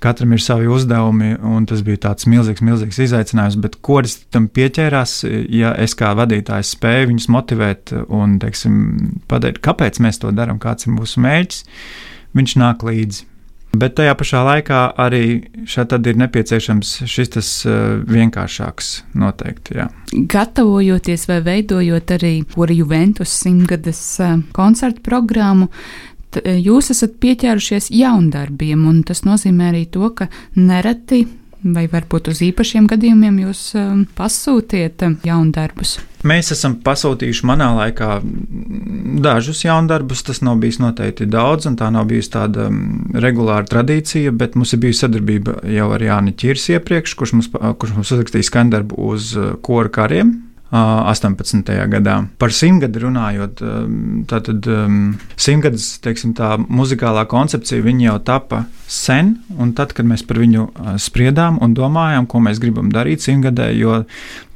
Katram 0.00 0.32
ir 0.32 0.40
savi 0.40 0.68
uzdevumi, 0.72 1.34
un 1.44 1.66
tas 1.68 1.82
bija 1.84 2.00
tāds 2.06 2.24
milzīgs, 2.30 2.64
milzīgs 2.64 2.98
izaicinājums. 3.04 3.58
Bet 3.60 3.76
kuris 3.84 4.16
tam 4.32 4.48
pieķērās, 4.48 5.18
ja 5.52 5.74
es 5.76 5.94
kā 5.94 6.14
vadītājs 6.16 6.72
spēju 6.74 7.10
viņus 7.10 7.28
motivēt 7.30 7.92
un 8.08 8.38
teiksim, 8.40 8.78
pateikt, 9.28 9.60
kāpēc 9.66 10.00
mēs 10.00 10.22
to 10.22 10.32
darām, 10.32 10.58
kāds 10.62 10.88
ir 10.88 10.96
mūsu 10.96 11.20
mērķis, 11.20 11.66
viņš 12.38 12.56
nāk 12.64 12.86
līdzi. 12.88 13.29
Bet 13.70 13.94
tajā 14.00 14.16
pašā 14.18 14.42
laikā 14.46 14.80
arī 14.98 15.24
šeit 15.70 15.92
ir 15.94 16.18
nepieciešams 16.18 16.92
šis 17.06 17.34
tas 17.36 17.50
uh, 17.68 18.00
vienkāršāks 18.10 18.92
noteikti. 19.14 19.78
Jā. 19.78 19.88
Gatavojoties 20.10 21.28
vai 21.30 21.38
veidojot 21.46 22.14
arī 22.16 22.32
Juventus 22.74 23.34
simtgades 23.44 24.00
uh, 24.18 24.40
koncertu 24.56 25.04
programmu, 25.06 25.70
jūs 26.38 26.90
esat 26.94 27.16
pieķērušies 27.22 27.90
jaundarbiem, 27.94 28.86
un 28.86 29.02
tas 29.06 29.24
nozīmē 29.26 29.70
arī 29.72 29.86
to, 29.90 30.10
ka 30.14 30.28
nereti 30.54 31.24
vai 31.64 31.86
varbūt 31.90 32.30
uz 32.32 32.40
īpašiem 32.44 32.86
gadījumiem 32.90 33.42
jūs 33.44 33.64
um, 33.78 34.04
pasūtiet 34.16 35.04
um, 35.06 35.16
jaundarbus? 35.26 35.98
Mēs 36.26 36.52
esam 36.52 36.74
pasūtījuši 36.84 37.46
manā 37.48 37.70
laikā 37.78 38.18
dažus 39.24 39.62
jaundarbus. 39.64 40.24
Tas 40.26 40.42
nav 40.44 40.58
bijis 40.60 40.80
noteikti 40.82 41.28
daudz, 41.30 41.68
un 41.70 41.78
tā 41.80 41.88
nav 41.92 42.10
bijusi 42.10 42.34
tāda 42.34 42.68
um, 42.68 43.08
regulāra 43.16 43.64
tradīcija, 43.68 44.34
bet 44.36 44.58
mums 44.58 44.74
ir 44.76 44.82
bijusi 44.84 45.06
sadarbība 45.06 45.60
jau 45.72 45.88
ar 45.96 46.04
Jāni 46.04 46.36
Čirs 46.36 46.68
iepriekš, 46.74 47.16
kurš 47.16 47.36
mums, 47.38 47.50
kurš 47.52 47.96
mums 47.96 48.12
uzrakstīja 48.12 48.50
skandarbu 48.50 49.00
uz 49.12 49.32
uh, 49.38 49.54
kora 49.64 49.92
kariem. 49.92 50.36
18. 50.70 51.66
gadā. 51.90 52.16
Par 52.38 52.52
simtgadi 52.54 53.02
runājot, 53.02 53.62
tātad 54.30 54.68
simtgadus, 55.40 55.88
tā 56.38 56.50
muzikālā 56.62 57.24
koncepcija 57.30 57.82
jau 58.06 58.18
tapa 58.22 58.64
sen, 58.90 59.36
un 59.58 59.72
tad, 59.74 59.94
kad 59.96 60.06
mēs 60.06 60.22
par 60.26 60.38
viņu 60.42 60.68
spriedām 61.02 61.58
un 61.62 61.74
domājām, 61.74 62.28
ko 62.30 62.42
mēs 62.44 62.62
gribam 62.62 62.92
darīt 62.94 63.24
simtgadē, 63.26 63.70
jo, 63.78 64.04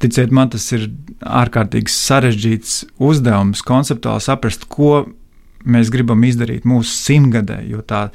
ticiet 0.02 0.30
man, 0.34 0.52
tas 0.54 0.68
ir 0.76 0.88
ārkārtīgi 1.24 1.90
sarežģīts 1.90 2.80
uzdevums 3.02 3.64
konceptuāli 3.66 4.22
saprast, 4.22 4.68
ko 4.70 5.04
mēs 5.06 5.20
gribam 5.64 6.24
izdarīt 6.26 6.66
mūsu 6.68 6.92
simtgadē, 6.92 7.60
jo 7.68 7.82
tā, 7.86 8.06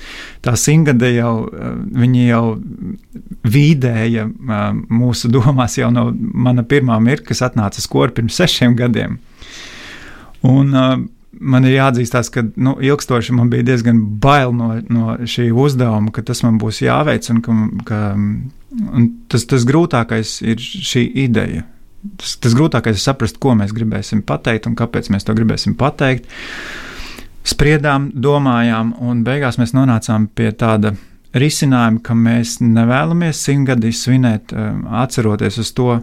tā 0.46 0.56
simtgade 0.60 1.12
jau, 1.16 1.34
viņi 1.96 2.26
jau 2.28 2.44
vīdēja 3.50 4.28
mūsu 4.90 5.32
domās 5.34 5.78
jau 5.80 5.92
no 5.94 6.10
mana 6.16 6.64
pirmā 6.64 7.00
mirkļa, 7.04 7.30
kas 7.32 7.46
atnāca 7.50 7.82
skolu 7.84 8.14
pirms 8.16 8.38
sešiem 8.40 8.76
gadiem. 8.80 9.20
Un, 10.46 10.76
man 11.40 11.68
ir 11.68 11.76
jāatzīstās, 11.78 12.30
ka 12.34 12.44
nu, 12.60 12.76
ilgstoši 12.84 13.36
man 13.36 13.50
bija 13.52 13.68
diezgan 13.72 14.02
bail 14.24 14.54
no, 14.56 14.72
no 14.92 15.18
šī 15.30 15.50
uzdevuma, 15.52 16.14
ka 16.16 16.24
tas 16.26 16.44
man 16.46 16.60
būs 16.62 16.82
jāveic, 16.84 17.28
un, 17.34 17.42
ka, 17.46 17.58
ka, 17.90 18.00
un 18.90 19.10
tas, 19.32 19.46
tas 19.50 19.68
grūtākais 19.68 20.40
ir 20.46 20.62
šī 20.62 21.06
ideja. 21.26 21.66
Tas, 22.20 22.38
tas 22.40 22.56
grūtākais 22.56 22.96
ir 22.96 23.04
saprast, 23.04 23.40
ko 23.44 23.56
mēs 23.60 23.74
gribēsim 23.76 24.24
pateikt 24.28 24.70
un 24.70 24.78
kāpēc 24.80 25.12
mēs 25.12 25.28
to 25.28 25.36
gribēsim 25.36 25.76
pateikt. 25.80 26.30
Spriedām, 27.48 28.10
domājām, 28.14 28.94
un 29.00 29.24
beigās 29.24 29.58
mēs 29.60 29.74
nonācām 29.74 30.28
pie 30.36 30.52
tāda 30.52 30.94
risinājuma, 31.38 32.02
ka 32.04 32.16
mēs 32.18 32.58
nevēlamies 32.62 33.42
simtgadi 33.46 33.94
svinēt, 33.96 34.54
atceroties 35.04 35.60
uz 35.62 35.74
to, 35.78 36.00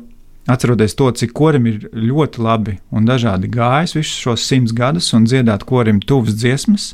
Atceroties 0.46 0.94
to, 0.94 1.09
cik 1.11 1.33
korim 1.35 1.64
ir 1.66 1.88
ļoti 1.90 2.38
labi 2.38 2.77
un 2.94 3.07
dažādi 3.09 3.49
gājis 3.51 3.96
visus 3.96 4.20
šos 4.22 4.44
simts 4.46 4.70
gadus 4.79 5.09
un 5.16 5.25
dziedāt 5.27 5.64
korim 5.66 5.99
tuvas 5.99 6.37
dziesmas. 6.38 6.85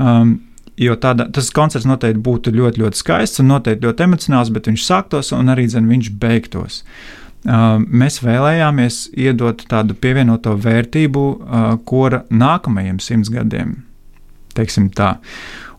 Um, 0.00 0.38
jo 0.80 0.96
tāda, 0.96 1.26
tas 1.28 1.52
koncerts 1.52 1.84
noteikti 1.84 2.22
būtu 2.24 2.54
ļoti, 2.56 2.80
ļoti 2.80 3.02
skaists 3.02 3.42
un 3.44 3.52
noteikti 3.52 3.84
ļoti 3.84 4.06
emocionāls, 4.06 4.54
bet 4.54 4.70
viņš 4.70 4.86
sāktos 4.86 5.34
un 5.36 5.52
arī 5.52 5.66
zin, 5.68 5.90
viņš 5.92 6.08
beigtos. 6.22 6.80
Uh, 6.80 7.23
mēs 7.44 8.22
vēlējāmies 8.24 9.00
iedot 9.20 9.66
tādu 9.68 9.96
pievienoto 10.00 10.54
vērtību 10.56 11.24
uh, 11.24 11.64
kora 11.84 12.22
nākamajiem 12.30 13.00
simts 13.04 13.32
gadiem. 13.32 13.76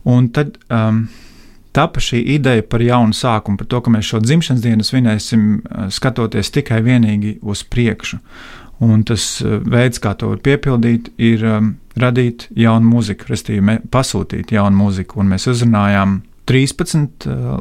Un 0.05 0.27
tad 0.35 0.59
um, 0.69 1.07
tapa 1.73 2.03
šī 2.03 2.19
ideja 2.35 2.63
par 2.69 2.83
jaunu 2.83 3.15
sākumu, 3.15 3.57
par 3.57 3.69
to, 3.71 3.81
ka 3.81 3.93
mēs 3.93 4.11
šo 4.11 4.19
dzimšanas 4.23 4.61
dienu 4.63 4.85
svinēsim 4.85 5.47
eh, 5.55 5.87
skatoties 5.91 6.51
tikai 6.53 6.81
vienīgi 6.85 7.37
uz 7.41 7.63
priekšu. 7.63 8.19
Un 8.83 9.05
tas 9.07 9.23
veids, 9.41 10.01
kā 10.03 10.11
to 10.19 10.33
piepildīt, 10.43 11.13
ir 11.23 11.43
um, 11.47 11.69
radīt 11.95 12.49
jaunu 12.59 12.91
mūziku, 12.91 13.29
respektīvi 13.31 13.79
pasūtīt 13.91 14.51
jaunu 14.51 14.81
mūziku. 14.83 15.21
Un 15.23 15.31
mēs 15.31 15.47
uzrunājām 15.47 16.17
13 16.45 17.27
uh, 17.31 17.55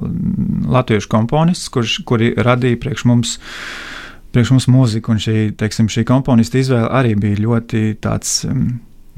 latviešu 0.74 1.08
komponistus, 1.12 2.00
kuri 2.04 2.32
radīja 2.34 2.80
priekš 2.82 3.06
mums, 3.08 3.36
priekš 4.34 4.54
mums 4.54 4.68
mūziku. 4.70 5.14
Un 5.14 5.22
šī, 5.22 5.38
teiksim, 5.58 5.90
šī 5.92 6.06
komponista 6.08 6.60
izvēle 6.60 6.90
arī 6.90 7.14
bija 7.18 7.42
ļoti 7.44 7.84
tāds, 8.04 8.42
um, 8.48 8.66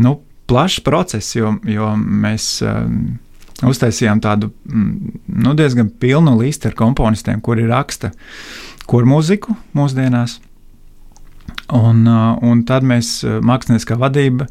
nu, 0.04 0.18
plašs 0.50 0.82
process, 0.86 1.36
jo, 1.38 1.56
jo 1.66 1.94
mēs. 1.96 2.56
Um, 2.66 2.98
uztaisījām 3.64 4.18
tādu 4.20 4.50
mm, 4.68 5.12
nu, 5.40 5.54
diezgan 5.56 5.88
pilnu 5.88 6.34
listu 6.36 6.68
ar 6.68 6.74
komponistiem, 6.76 7.38
kuri 7.40 7.64
raksta 7.64 8.10
kur 8.86 9.06
mūziku 9.08 9.56
mūsdienās. 9.76 10.40
Un, 11.74 12.04
uh, 12.06 12.36
un 12.46 12.62
tad 12.66 12.86
mēs, 12.86 13.18
uh, 13.26 13.38
māksliniekā 13.44 13.98
vadība, 13.98 14.46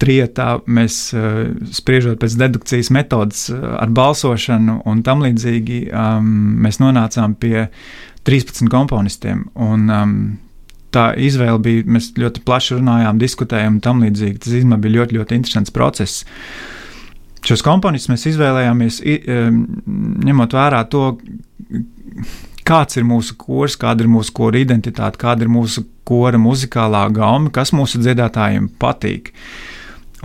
trietā, 0.00 0.54
mēs 0.68 0.98
uh, 1.16 1.50
spriežot 1.76 2.20
pēc 2.20 2.36
dedukcijas 2.40 2.90
metodas 2.96 3.46
ar 3.52 3.92
balsošanu 3.96 4.80
un 4.88 5.02
tam 5.04 5.24
līdzīgi, 5.24 5.82
um, 5.92 6.30
mēs 6.64 6.80
nonācām 6.80 7.36
pie 7.40 7.68
13 8.28 8.68
komponistiem. 8.72 9.46
Un, 9.54 9.88
um, 9.94 10.14
tā 10.94 11.10
izvēle 11.20 11.58
bija, 11.62 11.86
mēs 11.86 12.10
ļoti 12.18 12.42
plaši 12.46 12.78
runājām, 12.80 13.20
diskutējām 13.22 13.78
un 13.78 13.82
tam 13.84 14.04
līdzīgi. 14.04 14.42
Tas 14.42 14.54
īstenībā 14.58 14.80
bija 14.82 15.00
ļoti, 15.00 15.18
ļoti 15.20 15.38
interesants 15.38 15.74
process. 15.74 16.24
Šos 17.46 17.62
komponistus 17.64 18.10
mēs 18.12 18.26
izvēlējāmies 18.34 19.00
ņemot 20.26 20.56
vērā 20.56 20.82
to, 20.92 21.04
kāds 22.68 22.98
ir 23.00 23.06
mūsu 23.08 23.36
kurs, 23.40 23.78
kāda 23.80 24.04
ir 24.04 24.10
mūsu 24.12 24.34
kora 24.36 24.60
identitāte, 24.60 25.18
kāda 25.20 25.46
ir 25.46 25.52
mūsu 25.52 25.86
kora 26.06 26.38
muzikālā 26.42 27.06
gauma, 27.14 27.50
kas 27.54 27.72
mūsu 27.76 28.02
dziedātājiem 28.02 28.68
patīk. 28.82 29.32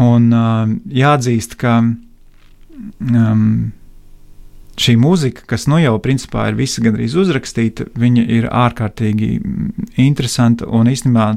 Un 0.02 0.28
uh, 0.36 0.66
jāatzīst, 0.92 1.56
ka 1.62 1.78
um, 1.80 3.46
šī 4.80 4.98
mūzika, 5.00 5.46
kas 5.50 5.68
nu 5.72 5.80
jau 5.82 5.96
principā 6.04 6.50
ir 6.50 6.60
visa 6.60 6.84
gandrīz 6.84 7.16
uzrakstīta, 7.20 7.88
viņa 7.96 8.26
ir 8.38 8.50
ārkārtīgi 8.52 9.32
interesanta 10.04 10.68
un 10.68 10.92
īstenībā 10.92 11.32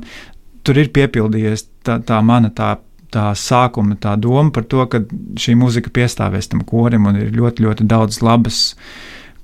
tur 0.66 0.80
ir 0.82 0.90
piepildījies 0.94 1.68
tā, 1.86 2.00
tā 2.04 2.20
mana 2.24 2.50
tā 2.54 2.76
tā 3.12 3.30
sākuma 3.36 3.96
tā 4.00 4.14
doma 4.20 4.52
par 4.52 4.66
to, 4.68 4.84
ka 4.90 5.00
šī 5.40 5.54
mūzika 5.58 5.92
piestāvēs 5.94 6.50
tam 6.52 6.64
korim 6.68 7.08
un 7.08 7.16
ir 7.22 7.32
ļoti, 7.32 7.64
ļoti 7.64 7.86
daudz 7.88 8.20
labas, 8.24 8.58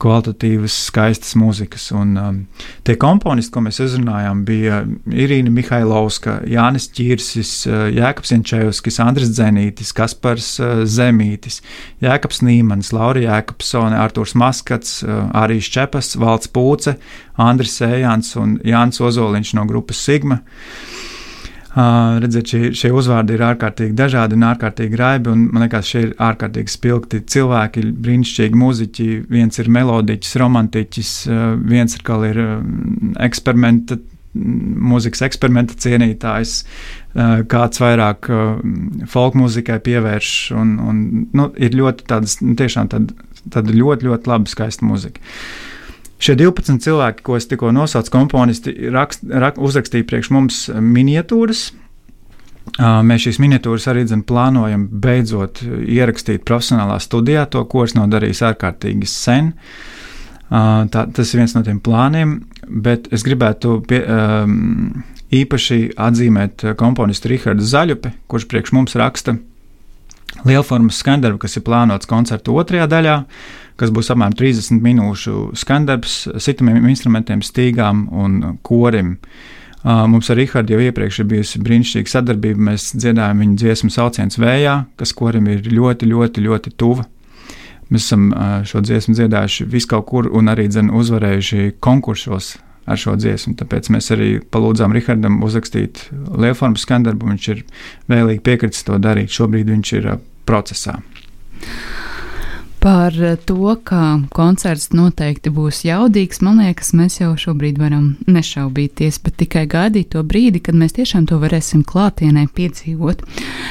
kvalitatīvas, 0.05 0.77
skaistas 0.91 1.35
mūzikas. 1.41 1.89
Un, 1.97 2.13
um, 2.21 2.41
tie 2.87 2.97
komponisti, 3.01 3.53
ko 3.55 3.63
mēs 3.65 3.81
uzrunājām, 3.85 4.45
bija 4.49 4.83
Irīna 5.09 5.53
Mihailovska, 5.55 6.41
Jānis 6.51 6.91
Čirsis, 6.95 7.55
uh, 7.71 7.87
Jēkabs 7.95 8.35
Jančevskis, 8.35 9.01
Andris 9.05 9.33
Zenītis, 9.39 9.95
Kaspars 9.97 10.51
uh, 10.63 10.85
Zemītis, 10.89 11.63
Jēkabs 12.05 12.45
Nīmans, 12.45 12.93
Laura 12.97 13.25
Jēkabsone, 13.25 13.97
Artūrs 14.05 14.37
Maskats, 14.41 15.01
uh, 15.07 15.25
Arīs 15.45 15.71
Čepas, 15.73 16.15
Valds 16.21 16.53
Pūce, 16.53 16.99
Andris 17.41 17.81
Ejāns 17.85 18.37
un 18.41 18.59
Jānis 18.65 19.03
Ozoliņš 19.03 19.57
no 19.59 19.67
grupas 19.71 20.05
Sigma. 20.05 20.43
Uh, 21.75 22.05
Uh, 22.15 22.21
redziet, 22.23 22.47
šie, 22.47 22.69
šie 22.79 22.89
uzvārdi 22.95 23.35
ir 23.35 23.41
ārkārtīgi 23.43 23.97
dažādi 23.99 24.37
un 24.37 24.45
ārkārtīgi 24.47 24.99
raibi. 24.99 25.33
Un, 25.33 25.41
man 25.51 25.65
liekas, 25.65 25.89
šie 25.91 26.03
ir 26.05 26.13
ārkārtīgi 26.23 26.71
spilgti 26.71 27.19
cilvēki, 27.35 27.83
brīnišķīgi 28.05 28.61
muzeķi. 28.61 29.07
Viens 29.27 29.59
ir 29.59 29.71
melodiķis, 29.75 30.37
romantiķis, 30.39 31.11
uh, 31.27 31.41
viens 31.59 31.99
ir, 31.99 32.13
ir 32.31 32.39
eksperimenta, 33.27 33.99
mūzikas 34.95 35.27
eksperimenta 35.27 35.75
cienītājs, 35.83 36.55
uh, 36.63 37.43
kāds 37.51 37.83
vairāk 37.83 38.31
folk 39.11 39.35
mūzikai 39.43 39.83
pievērš. 39.83 40.33
Un, 40.55 40.75
un, 40.79 41.05
nu, 41.35 41.51
ir 41.59 41.75
ļoti 41.75 42.07
tādas, 42.15 42.39
tiešām 42.39 42.95
tāda, 42.95 43.19
tāda 43.51 43.75
ļoti, 43.75 44.13
ļoti 44.13 44.31
laba, 44.31 44.55
skaista 44.55 44.87
mūzika. 44.87 45.27
Šie 46.23 46.37
12 46.39 46.79
cilvēki, 46.85 47.25
ko 47.27 47.37
es 47.37 47.49
tikko 47.51 47.73
nosaucu, 47.75 48.13
komponisti, 48.15 48.73
rakst, 48.95 49.25
rak, 49.29 49.59
uzrakstīja 49.59 50.07
priekš 50.09 50.31
mums 50.35 50.61
miniatūras. 50.71 51.73
Mēs 53.05 53.27
šīs 53.27 53.41
miniatūras 53.43 53.89
arī 53.93 54.07
dzen, 54.07 54.23
plānojam 54.27 54.87
beidzot 54.89 55.61
ierakstīt 55.65 56.47
profesionālā 56.49 56.97
studijā. 57.03 57.45
To 57.53 57.65
kurs 57.69 57.97
nav 57.99 58.09
darījis 58.15 58.45
ārkārtīgi 58.49 59.09
sen. 59.11 59.53
Tā, 60.49 61.03
tas 61.17 61.33
ir 61.35 61.43
viens 61.43 61.55
no 61.57 61.65
tiem 61.67 61.81
plāniem, 61.83 62.39
bet 62.85 63.11
es 63.13 63.25
gribētu 63.27 63.81
pie, 63.89 64.01
um, 64.07 65.03
īpaši 65.35 65.97
atzīmēt 65.99 66.65
komponistu 66.79 67.33
Rahardu 67.33 67.67
Zaļupi, 67.67 68.15
kurš 68.31 68.47
priekš 68.53 68.75
mums 68.77 68.97
raksta 69.01 69.37
lielformas 70.45 70.99
skandarbu, 71.01 71.41
kas 71.43 71.59
ir 71.59 71.65
plānots 71.67 72.09
koncerta 72.11 72.55
otrajā 72.55 72.87
daļā. 72.91 73.19
Uh, 73.25 73.64
kas 73.81 73.93
būs 73.95 74.13
apmēram 74.15 74.37
30 74.39 74.83
minūšu 74.85 75.41
skandarbs 75.59 76.25
sitamiem 76.43 76.87
instrumentiem, 76.91 77.43
stīgām 77.45 78.07
un 78.13 78.59
korim. 78.67 79.17
Mums 79.85 80.31
ar 80.33 80.39
Rīgārdu 80.41 80.77
jau 80.77 80.85
iepriekš 80.87 81.21
ir 81.21 81.27
bijusi 81.29 81.61
brīnišķīga 81.61 82.13
sadarbība. 82.15 82.69
Mēs 82.71 82.93
dziedājam 82.97 83.43
viņa 83.43 83.59
dziesmu 83.61 83.91
sauciens 83.93 84.39
vējā, 84.41 84.79
kas 84.97 85.13
korim 85.17 85.51
ir 85.53 85.67
ļoti, 85.69 86.09
ļoti, 86.09 86.45
ļoti 86.47 86.73
tuva. 86.81 87.05
Mēs 87.93 88.07
esam 88.07 88.31
šo 88.65 88.81
dziesmu 88.81 89.13
dziedājuši 89.19 89.67
viskaur 89.69 90.07
kur 90.09 90.31
un 90.33 90.49
arī 90.49 90.71
dzen, 90.73 90.89
uzvarējuši 90.89 91.75
konkursos 91.85 92.55
ar 92.89 93.01
šo 93.01 93.19
dziesmu. 93.21 93.53
Tāpēc 93.61 93.91
mēs 93.93 94.09
arī 94.15 94.31
palūdzām 94.41 94.95
Rīgardam 94.97 95.43
uzrakstīt 95.45 96.07
lielformu 96.13 96.81
skandarbu. 96.81 97.35
Viņš 97.35 97.51
ir 97.53 97.63
vēlīgi 98.13 98.45
piekritis 98.45 98.89
to 98.89 98.97
darīt. 99.03 99.33
Šobrīd 99.37 99.69
viņš 99.73 99.95
ir 100.01 100.11
procesā. 100.49 100.99
Par 102.85 103.15
to, 103.45 103.77
ka 103.81 103.99
koncerts 104.37 104.91
noteikti 104.93 105.49
būs 105.49 105.79
jaudīgs, 105.87 106.43
man 106.45 106.59
liekas, 106.61 106.91
mēs 106.93 107.17
jau 107.17 107.31
šobrīd 107.41 107.79
varam 107.81 108.11
nešaubīties, 108.29 109.23
bet 109.25 109.39
tikai 109.41 109.63
gaidīt 109.73 110.11
to 110.13 110.21
brīdi, 110.21 110.61
kad 110.61 110.77
mēs 110.77 110.93
tiešām 110.99 111.25
to 111.31 111.39
varēsim 111.41 111.81
klātienē 111.89 112.45
piedzīvot. 112.53 113.25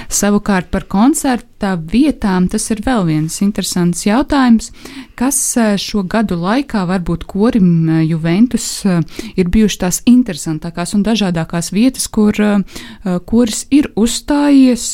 Savukārt 0.10 0.72
par 0.74 0.88
koncerta 0.90 1.76
vietām 1.78 2.50
tas 2.50 2.66
ir 2.74 2.82
vēl 2.82 3.06
viens 3.12 3.38
interesants 3.46 4.08
jautājums, 4.08 4.72
kas 5.16 5.38
eh, 5.58 5.76
šo 5.80 6.04
gadu 6.10 6.38
laikā 6.40 6.84
varbūt 6.90 7.26
korim 7.30 7.70
eh, 7.90 8.02
Juventus 8.10 8.68
eh, 8.86 9.02
ir 9.38 9.50
bijuši 9.54 9.80
tās 9.86 10.02
interesantākās 10.10 10.96
un 10.98 11.06
dažādākās 11.06 11.72
vietas, 11.74 12.08
kur 12.08 12.36
koris 13.30 13.64
ir 13.74 13.90
uzstājies, 14.00 14.86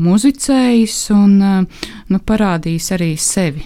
muzicējis 0.00 0.96
un 1.14 1.34
nu, 1.40 2.20
parādījis 2.26 2.90
arī 2.96 3.10
sevi. 3.20 3.59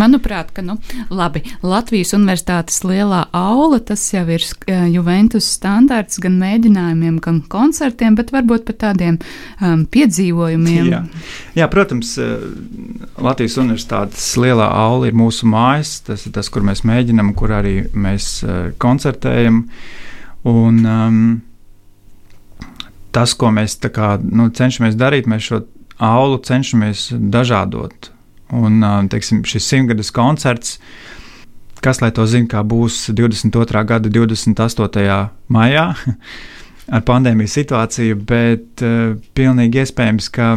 Manuprāt, 0.00 0.50
ka 0.54 0.64
nu, 0.64 0.76
labi, 1.10 1.44
Latvijas 1.64 2.14
Universitātes 2.16 2.82
lielā 2.86 3.24
aula 3.34 3.80
tas 3.84 4.02
jau 4.12 4.24
ir 4.28 4.44
uh, 4.44 4.84
Juventus 4.90 5.48
standarts 5.56 6.20
gan 6.22 6.38
mēģinājumiem, 6.40 7.18
gan 7.24 7.40
koncertiem, 7.50 8.16
bet 8.18 8.32
varbūt 8.34 8.66
pat 8.68 8.80
tādiem 8.88 9.18
um, 9.60 9.84
piedzīvojumiem. 9.90 10.92
Jā. 10.92 11.02
Jā, 11.58 11.68
protams, 11.72 12.14
Latvijas 13.22 13.58
Universitātes 13.62 14.26
lielā 14.40 14.66
aula 14.74 15.08
ir 15.10 15.18
mūsu 15.18 15.48
mājas. 15.50 15.98
Tas 16.06 16.26
ir 16.26 16.34
tas, 16.34 16.50
kur 16.52 16.64
mēs 16.66 16.84
mēģinām, 16.86 17.32
kur 17.38 17.54
arī 17.54 17.76
mēs 17.94 18.38
uh, 18.46 18.70
koncertējam. 18.82 19.64
Un, 20.50 20.80
um, 20.84 21.20
tas, 23.14 23.36
ko 23.38 23.52
mēs 23.54 23.78
kā, 23.94 24.16
nu, 24.22 24.50
cenšamies 24.54 24.98
darīt, 25.00 25.30
mēs 25.30 25.48
šo 25.48 25.62
aulu 26.02 26.40
cenšamies 26.44 27.08
dažādot. 27.32 28.10
Un 28.52 29.08
teiksim, 29.08 29.40
šis 29.48 29.66
simtgades 29.70 30.10
koncerts, 30.14 30.76
kas 31.84 32.00
lai 32.00 32.10
to 32.16 32.26
zina, 32.28 32.48
kā 32.50 32.64
būs 32.64 33.08
22. 33.16 33.84
gada 33.88 34.10
28. 34.12 35.30
maijā. 35.52 35.86
Ar 36.94 37.00
pandēmijas 37.00 37.54
situāciju, 37.56 38.18
bet 38.28 38.82
uh, 38.84 39.14
pilnīgi 39.32 39.80
iespējams, 39.80 40.26
ka 40.28 40.50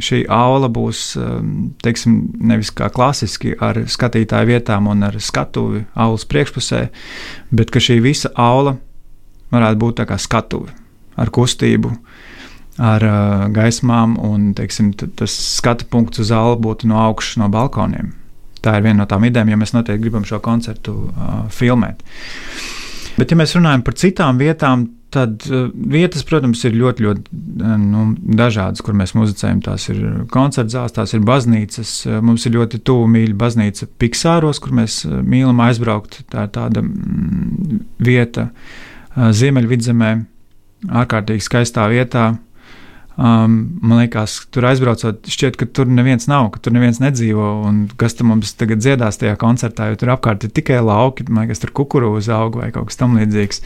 šī 0.00 0.22
aula 0.32 0.70
būs 0.72 1.02
um, 1.20 1.50
teiksim, 1.84 2.14
nevis 2.40 2.70
kā 2.72 2.88
klasiski 2.88 3.52
ar 3.60 3.82
skatītāju 3.84 4.48
vietām 4.48 4.88
un 4.88 5.04
ar 5.04 5.18
skatuvi 5.20 5.82
aulas 5.92 6.24
priekšpusē, 6.24 6.80
bet 7.52 7.74
ka 7.74 7.84
šī 7.84 7.98
visa 8.00 8.32
aula 8.32 8.78
varētu 9.52 9.82
būt 9.84 10.02
kā 10.08 10.16
skatuve 10.16 10.72
ar 11.20 11.28
kustību, 11.36 11.92
ar 12.78 13.04
uh, 13.04 13.46
gaismām, 13.54 14.16
un 14.22 14.52
teiksim, 14.58 14.92
tas 14.94 15.34
skatu 15.58 15.88
punkts 15.90 16.22
uz 16.22 16.30
zāli 16.30 16.58
būtu 16.62 16.88
no 16.90 17.00
augšas, 17.02 17.40
no 17.42 17.50
balkoniem. 17.52 18.12
Tā 18.62 18.78
ir 18.78 18.86
viena 18.86 19.02
no 19.02 19.08
tām 19.10 19.26
idejām, 19.26 19.50
ja 19.52 19.58
mēs 19.58 19.74
noteikti 19.74 20.02
gribam 20.04 20.26
šo 20.26 20.40
koncertu 20.42 20.94
uh, 21.08 21.40
filmēt. 21.54 22.04
Bet, 23.18 23.32
ja 23.32 23.38
mēs 23.38 23.56
runājam 23.58 23.82
par 23.86 23.98
citām 23.98 24.38
vietām, 24.38 24.86
tad 25.14 25.42
uh, 25.50 25.66
vietas, 25.74 26.22
protams, 26.26 26.62
ir 26.68 26.78
ļoti, 26.78 27.06
ļoti 27.06 27.74
nu, 27.82 28.04
dažādas, 28.38 28.82
kur 28.86 28.94
mēs 28.98 29.16
muzicējam. 29.18 29.62
Tās 29.66 29.88
ir 29.90 30.02
koncerta 30.30 30.76
zāles, 30.76 30.94
tās 30.94 31.14
ir 31.18 31.26
baznīcas. 31.26 31.94
Mums 32.22 32.46
ir 32.46 32.54
ļoti 32.60 32.82
tuvu 32.86 33.10
mīļa 33.10 33.38
baznīca 33.38 33.90
Piksāros, 33.98 34.62
kur 34.62 34.78
mēs 34.78 35.00
mīlam 35.06 35.66
aizbraukt. 35.66 36.22
Tā 36.30 36.46
ir 36.46 36.54
tāda 36.54 36.84
mm, 36.86 37.86
vieta 38.06 38.50
Ziemeļvidzemē 39.18 40.12
ārkārtīgi 40.86 41.42
skaistā 41.42 41.88
vietā. 41.90 42.30
Um, 43.18 43.54
man 43.82 43.98
liekas, 43.98 44.36
tur 44.54 44.68
aizbraucot, 44.68 45.24
šķiet, 45.26 45.56
ka 45.58 45.66
tur 45.74 45.88
neviens 45.90 46.28
nav, 46.30 46.52
ka 46.54 46.60
tur 46.62 46.74
neviens 46.76 47.00
nedzīvo. 47.02 47.48
Kas 47.98 48.14
tur 48.14 48.28
mums 48.30 48.54
tagad 48.54 48.78
dziedās 48.78 49.18
tajā 49.18 49.34
koncertā, 49.40 49.88
jo 49.90 49.98
tur 49.98 50.12
apkārt 50.14 50.46
ir 50.46 50.52
tikai 50.54 50.78
lauki, 50.86 51.26
man 51.26 51.48
liekas, 51.48 51.64
tur 51.64 51.74
kukurūza 51.74 52.38
aug 52.38 52.60
vai 52.60 52.70
kaut 52.74 52.92
kas 52.92 53.00
tamlīdzīgs. 53.02 53.64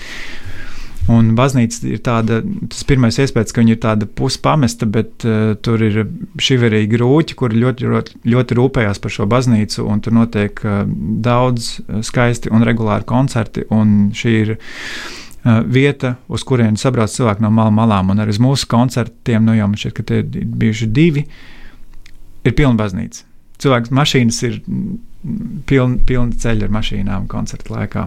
Un 1.12 1.32
baznīca 1.36 1.82
ir 1.90 2.00
tāda, 2.07 2.40
tas 2.70 2.86
pirmais 2.88 3.18
iespējas, 3.20 3.53
ka 3.53 3.61
viņa 3.61 3.74
ir 3.74 3.80
tāda 3.82 4.09
puspamesta, 4.09 4.88
bet 4.88 5.26
uh, 5.28 5.53
tur 5.61 5.82
ir 5.84 6.05
šiverīgi 6.40 7.00
rūķi, 7.03 7.36
kuri 7.36 7.61
ļoti, 7.61 7.90
ļoti, 7.92 8.20
ļoti 8.32 8.57
rūpējās 8.57 9.03
par 9.03 9.12
šo 9.18 9.26
baznīcu, 9.28 9.82
un 9.84 10.00
tur 10.00 10.16
notiek 10.16 10.62
uh, 10.64 10.84
daudz 11.26 11.74
skaisti 12.07 12.55
un 12.55 12.64
regulāri 12.64 13.05
koncerti, 13.05 13.66
un 13.74 14.14
šī 14.16 14.38
ir 14.46 14.57
Uh, 14.57 15.32
vieta, 15.45 16.16
uz 16.30 16.45
kurien 16.47 16.76
sabrauc 16.78 17.11
cilvēki 17.11 17.43
no 17.43 17.51
malām, 17.55 17.80
malām. 17.80 18.12
Un 18.14 18.22
arī 18.22 18.34
uz 18.34 18.40
mūsu 18.43 18.68
koncertiem, 18.70 19.43
nu 19.45 19.57
jau 19.57 19.66
man 19.70 19.80
šķiet, 19.80 19.95
ka 19.97 20.05
tie 20.07 20.20
ir 20.22 20.47
bijuši 20.62 20.88
divi, 20.95 21.24
ir 22.47 22.55
pilna 22.59 22.78
baznīca. 22.78 23.24
Cilvēks 23.62 23.95
mašīnas 23.95 24.38
ir 24.49 24.61
pilni, 25.66 25.99
pilni 26.07 26.38
ceļi 26.38 26.66
ar 26.66 26.76
mašīnām 26.78 27.26
koncerta 27.30 27.74
laikā. 27.76 28.07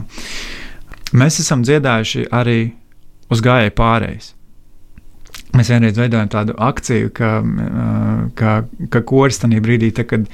Mēs 1.15 1.39
esam 1.43 1.63
dziedājuši 1.63 2.25
arī 2.35 2.59
uz 3.31 3.43
gājēju 3.43 3.75
pārējais. 3.77 4.31
Mēs 5.55 5.69
vienreiz 5.71 5.99
veidojam 5.99 6.31
tādu 6.31 6.55
akciju, 6.59 7.11
ka, 7.15 7.37
uh, 7.39 8.23
ka, 8.35 8.55
ka 8.91 9.03
koris 9.07 9.39
tajā 9.39 9.61
brīdī, 9.63 9.91
te, 9.95 10.03
kad 10.07 10.27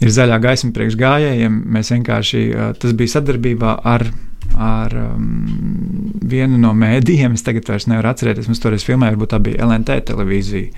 ir 0.00 0.12
zaļā 0.12 0.36
gaisma 0.42 0.72
priekš 0.76 0.98
gājējiem, 1.00 1.56
mēs 1.76 1.92
vienkārši 1.94 2.42
uh, 2.50 2.66
tas 2.80 2.96
bija 2.96 3.16
sadarbībā 3.16 3.78
ar 3.88 4.10
ar 4.58 4.94
um, 4.96 5.26
vienu 6.30 6.58
no 6.60 6.72
mēdījiem. 6.76 7.34
Es 7.36 7.44
tagad 7.46 7.68
vairs 7.70 7.88
nevaru 7.90 8.10
atcerēties, 8.12 8.48
mums 8.50 8.62
toreiz 8.62 8.86
filmēja, 8.86 9.16
varbūt 9.16 9.34
tā 9.34 9.42
bija 9.44 9.66
LNT 9.66 10.00
televīzija. 10.10 10.70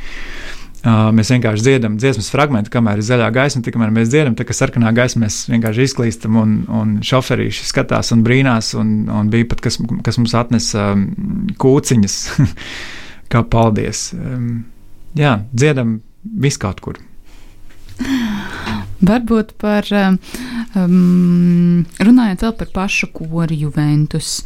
Uh, 0.83 1.13
mēs 1.15 1.31
vienkārši 1.31 1.63
dziedam 1.63 1.97
dziesmas 2.01 2.31
fragment, 2.33 2.67
kamēr 2.73 2.99
ir 2.99 3.07
zaļā 3.07 3.29
gaisma, 3.35 3.63
tikmēr 3.63 3.93
mēs 3.95 4.11
dziedam, 4.11 4.35
tā 4.35 4.43
kā 4.49 4.55
sarkanā 4.57 4.91
gaisma 4.97 5.29
mēs 5.29 5.45
vienkārši 5.53 5.87
izklīstam, 5.87 6.39
un, 6.41 6.57
un 6.67 6.97
šoferīši 7.07 7.69
skatās 7.69 8.11
un 8.17 8.25
brīnās, 8.27 8.73
un, 8.79 9.07
un 9.07 9.31
bija 9.31 9.47
pat 9.53 9.63
kas, 9.63 9.79
kas 10.03 10.19
mums 10.19 10.35
atnesa 10.35 10.91
um, 10.97 11.07
kūciņas, 11.63 12.19
kā 13.33 13.45
paldies. 13.47 14.09
Um, 14.17 14.65
jā, 15.19 15.37
dziedam 15.55 16.01
viskaut 16.23 16.83
kur. 16.83 16.99
Varbūt 19.03 19.55
par 19.63 19.87
um, 19.95 20.19
um, 20.79 21.83
runājot 22.03 22.45
vēl 22.47 22.55
par 22.59 22.71
pašu 22.75 23.09
kori 23.15 23.59
Juventus. 23.63 24.43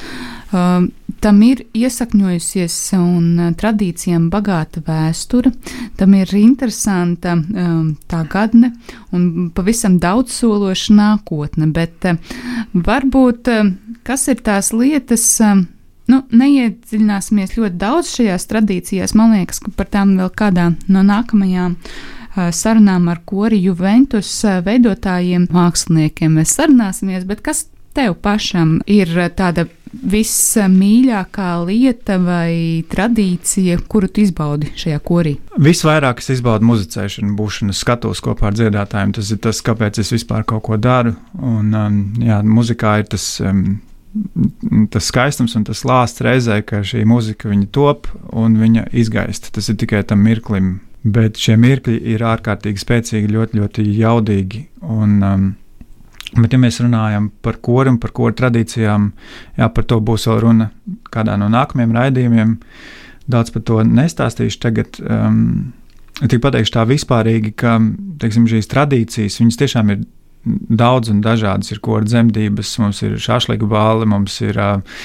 Um, 0.55 0.91
tam 1.23 1.39
ir 1.43 1.65
iesakņojusies 1.77 2.77
un 2.99 3.29
uh, 3.39 3.53
tradīcijām 3.59 4.29
bagāta 4.33 4.83
vēsture, 4.87 5.53
tam 5.99 6.17
ir 6.19 6.35
interesanta 6.39 7.37
um, 7.37 7.95
tā 8.11 8.25
gadne 8.31 8.73
un 9.17 9.49
pavisam 9.55 10.01
daudz 10.03 10.35
sološa 10.41 10.97
nākotne, 10.97 11.71
bet 11.75 12.11
uh, 12.11 12.37
varbūt 12.75 13.53
uh, 13.53 13.73
kas 14.07 14.29
ir 14.33 14.45
tās 14.47 14.75
lietas, 14.77 15.31
uh, 15.45 15.65
Nu, 16.07 16.21
neiedziļināsimies 16.39 17.57
ļoti 17.57 17.79
daudz 17.81 18.13
šajās 18.15 18.47
tradīcijās. 18.51 19.15
Man 19.19 19.35
liekas, 19.35 19.59
ka 19.63 19.73
par 19.75 19.89
tām 19.91 20.15
vēl 20.21 20.31
kādā 20.39 20.69
no 20.87 21.03
nākamajām 21.03 21.75
sarunām 22.55 23.09
ar 23.13 23.23
kori 23.25 23.61
Juventus 23.65 24.31
veidotājiem, 24.67 25.49
māksliniekiem 25.53 26.39
mēs 26.41 26.57
sarunāsimies, 26.59 27.27
bet 27.29 27.43
kas 27.47 27.67
tev 27.97 28.17
pašam 28.23 28.79
ir 28.91 29.11
tāda 29.37 29.67
vismīļākā 29.97 31.51
lieta 31.65 32.19
vai 32.21 32.85
tradīcija, 32.91 33.79
kuru 33.89 34.11
tu 34.13 34.23
izbaudi 34.25 34.73
šajā 34.77 35.01
korī? 35.07 35.37
Visvairāk 35.63 36.21
es 36.21 36.31
izbaudu 36.37 36.69
muzicēšanu, 36.69 37.33
būšanu 37.39 37.77
skatos 37.77 38.21
kopā 38.25 38.51
ar 38.51 38.59
dziedātājiem. 38.59 39.17
Tas 39.17 39.33
ir 39.33 39.41
tas, 39.47 39.63
kāpēc 39.65 40.03
es 40.03 40.13
vispār 40.13 40.45
kaut 40.49 40.67
ko 40.69 40.77
daru. 40.81 41.15
Un, 41.41 41.73
um, 41.73 42.01
jā, 42.23 42.41
muzikā 42.45 43.01
ir 43.03 43.13
tas. 43.17 43.37
Um, 43.41 43.79
Tas 44.89 45.11
skaistums 45.11 45.53
un 45.59 45.67
tas 45.69 45.83
lāsts 45.85 46.23
reizē, 46.25 46.63
ka 46.65 46.79
šī 46.81 47.03
muzika 47.05 47.51
top 47.69 48.07
un 48.33 48.55
viņa 48.57 48.87
izgaista. 48.97 49.51
Tas 49.53 49.69
ir 49.69 49.77
tikai 49.77 50.01
tam 50.09 50.23
mirklim, 50.25 50.79
Bet 51.07 51.39
šie 51.39 51.55
mirkļi 51.61 52.01
ir 52.15 52.25
ārkārtīgi 52.27 52.83
spēcīgi, 52.83 53.31
ļoti, 53.31 53.61
ļoti 53.61 53.85
jaudīgi. 53.95 54.63
Un, 54.91 55.17
um, 55.23 55.47
bet, 56.35 56.55
ja 56.55 56.59
mēs 56.59 56.81
runājam 56.83 57.29
par 57.45 57.61
koru 57.63 57.93
un 57.95 58.01
par 58.03 58.15
koru 58.17 58.35
tradīcijām, 58.41 59.11
jā, 59.59 59.69
par 59.71 59.87
to 59.87 60.01
būs 60.03 60.27
vēl 60.31 60.43
runa 60.43 60.71
kādā 61.15 61.37
no 61.39 61.51
nākamajiem 61.53 61.95
raidījumiem. 61.95 62.57
Daudz 63.31 63.55
par 63.55 63.67
to 63.67 63.83
nestāstīšu 63.87 64.63
tagad. 64.63 65.03
Um, 65.03 65.75
Tik 66.17 66.41
pateikšu 66.41 66.73
tā 66.73 66.83
vispārīgi, 66.89 67.51
ka 67.61 67.75
teiksim, 68.23 68.47
šīs 68.49 68.71
tradīcijas 68.73 69.59
tiešām 69.61 69.91
ir 69.93 70.07
daudz 70.47 71.11
un 71.13 71.21
dažādas. 71.25 71.69
Ir 71.75 71.83
koru 71.85 72.07
dzemdības, 72.09 72.71
mums 72.81 73.03
ir 73.05 73.19
šāφliku 73.21 73.69
bāli, 73.69 74.09
mums 74.09 74.39
ir, 74.41 74.57
uh, 74.57 75.03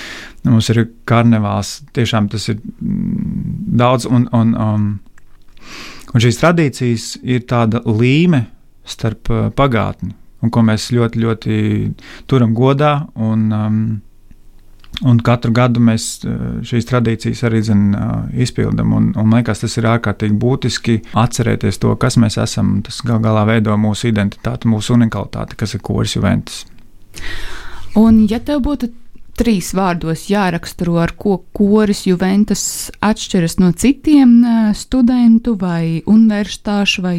mums 0.48 0.70
ir 0.72 0.86
karnevāls. 1.10 1.82
Tiešām 1.98 2.30
tas 2.32 2.48
ir 2.54 2.62
mm, 2.62 3.76
daudz. 3.82 4.08
Un, 4.08 4.30
un, 4.38 4.54
um, 4.56 4.88
Un 6.12 6.24
šīs 6.24 6.40
tradīcijas 6.42 7.10
ir 7.24 7.46
tāda 7.48 7.84
līme 7.88 8.46
starp 8.88 9.32
uh, 9.32 9.50
pagātni, 9.56 10.14
un 10.42 10.52
ko 10.52 10.64
mēs 10.66 10.90
ļoti, 10.96 11.22
ļoti 11.24 11.58
turam 12.32 12.56
godā. 12.58 12.94
Un, 13.16 13.46
um, 13.56 13.78
un 15.08 15.22
katru 15.24 15.54
gadu 15.56 15.84
mēs 15.84 16.08
uh, 16.26 16.60
šīs 16.68 16.90
tradīcijas 16.90 17.46
arī 17.48 17.62
zin, 17.66 17.86
uh, 17.96 18.26
izpildām. 18.36 18.92
Un, 18.98 19.12
un 19.16 19.38
liekas, 19.38 19.64
tas 19.64 19.78
ir 19.80 19.88
ārkārtīgi 19.94 20.38
būtiski 20.42 20.98
atcerēties 21.22 21.80
to, 21.82 21.96
kas 22.02 22.20
mēs 22.22 22.40
esam. 22.42 22.80
Tas 22.86 23.00
gal 23.08 23.24
galā 23.24 23.46
veido 23.48 23.78
mūsu 23.80 24.12
identitāti, 24.12 24.72
mūsu 24.72 24.98
unikalitāti, 24.98 25.60
kas 25.64 25.78
ir 25.78 25.86
koris 25.86 26.18
Juventus. 26.18 26.66
Un, 28.00 28.26
ja 28.32 28.40
tev 28.44 28.62
būtu 28.68 28.92
trīs 29.38 29.72
vārdos 29.78 30.28
jāraksturo, 30.30 30.98
ar 31.02 31.14
ko 31.20 31.38
koris 31.56 32.04
Juventus 32.08 32.64
atšķiras 33.04 33.58
no 33.62 33.72
citiem 33.78 34.42
studentu 34.78 35.56
vai 35.60 36.02
universitāšu 36.10 37.06
vai 37.06 37.16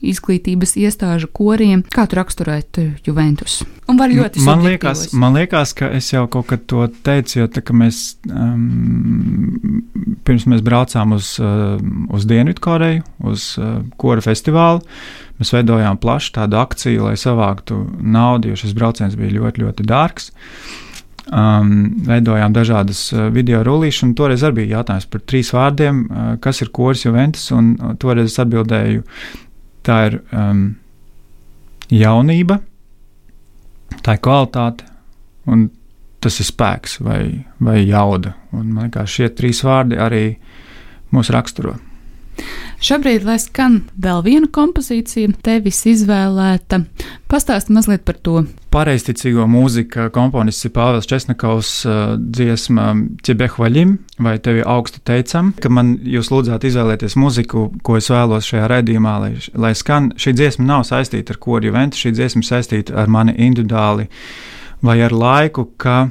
izglītības 0.00 0.76
iestāžu 0.80 1.30
koriem, 1.32 1.84
kā 1.92 2.06
tu 2.08 2.18
raksturētu 2.18 2.86
Juventus? 3.06 3.62
Un 3.90 3.98
var 4.00 4.12
ļoti 4.12 4.44
man 4.46 4.62
liekas, 4.64 5.08
man 5.18 5.36
liekas, 5.36 5.74
ka 5.76 5.90
es 5.94 6.12
jau 6.12 6.26
kaut 6.30 6.48
kad 6.52 6.66
to 6.70 6.86
teicu, 7.06 7.42
jo 7.42 7.48
tā, 7.52 7.64
mēs, 7.76 8.02
um, 8.30 9.82
pirms 10.26 10.46
mēs 10.50 10.62
braucām 10.64 11.16
uz, 11.16 11.34
uh, 11.42 11.76
uz 12.12 12.28
Dienvidkoreju, 12.28 13.02
uz 13.28 13.52
uh, 13.60 13.82
kora 14.00 14.24
festivālu, 14.24 14.84
mēs 15.40 15.52
veidojām 15.54 15.98
plašu 16.00 16.36
tādu 16.38 16.60
akciju, 16.62 17.08
lai 17.08 17.18
savāktu 17.20 17.82
naudu, 18.00 18.52
jo 18.52 18.62
šis 18.62 18.76
brauciens 18.78 19.18
bija 19.18 19.34
ļoti, 19.40 19.66
ļoti 19.66 19.88
dārgs. 19.88 20.30
Uh, 20.32 20.80
Um, 21.30 22.02
veidojām 22.02 22.50
dažādas 22.50 23.04
uh, 23.14 23.28
video 23.30 23.60
rullīšas, 23.62 24.08
un 24.08 24.14
toreiz 24.18 24.42
arī 24.42 24.56
bija 24.56 24.80
jautājums 24.80 25.04
par 25.06 25.20
trīs 25.30 25.52
vārdiem, 25.54 26.00
uh, 26.10 26.32
kas 26.42 26.64
ir 26.64 26.72
koris 26.74 27.04
Juventus, 27.04 27.44
un 27.54 27.76
uh, 27.76 27.92
toreiz 28.02 28.34
atbildēju, 28.42 29.04
tā 29.86 29.98
ir 30.08 30.16
um, 30.34 30.64
jaunība, 31.94 32.58
tā 34.02 34.16
ir 34.16 34.22
kvalitāte, 34.26 34.88
un 35.46 35.68
tas 36.22 36.40
ir 36.42 36.50
spēks 36.50 36.98
vai, 37.06 37.22
vai 37.62 37.78
jauda. 37.84 38.34
Un 38.58 38.74
man 38.74 38.90
liekas, 38.90 39.14
šie 39.14 39.30
trīs 39.30 39.62
vārdi 39.62 40.02
arī 40.02 40.24
mūs 41.14 41.30
raksturo. 41.34 41.76
Šobrīd, 42.82 43.22
lai 43.22 43.36
skan 43.38 43.76
vēl 44.02 44.24
viena 44.26 44.48
kompozīcija, 44.50 45.30
tevis 45.46 45.84
izvēlēta, 45.86 46.80
pastāsti 47.30 47.74
mazliet 47.76 48.02
par 48.08 48.16
to. 48.18 48.40
Pareizticīgo 48.74 49.44
mūziku 49.46 50.08
komponists 50.14 50.66
ir 50.66 50.72
Pāvils 50.74 51.06
Česnakovs 51.06 51.70
uh, 51.86 52.00
dziesma 52.18 52.88
Ķebehvaļim, 53.22 53.92
vai 54.26 54.34
tevi 54.42 54.64
augstu 54.66 55.02
teicam, 55.06 55.52
ka 55.62 55.70
man 55.70 55.94
jūs 56.02 56.32
lūdzāt 56.32 56.66
izvēlēties 56.66 57.14
muziku, 57.20 57.68
ko 57.86 58.00
es 58.00 58.10
vēlos 58.10 58.48
šajā 58.50 58.70
raidījumā, 58.72 59.14
lai, 59.26 59.32
lai 59.54 59.74
skan. 59.78 60.10
Šī 60.18 60.34
dziesma 60.40 60.66
nav 60.66 60.86
saistīta 60.88 61.36
ar 61.36 61.42
kori 61.42 61.70
eventu, 61.70 62.00
šī 62.00 62.16
dziesma 62.16 62.42
saistīta 62.48 62.96
ar 62.98 63.12
mani 63.12 63.36
individuāli 63.36 64.08
vai 64.82 64.98
ar 65.06 65.14
laiku, 65.14 65.68
ka 65.78 66.08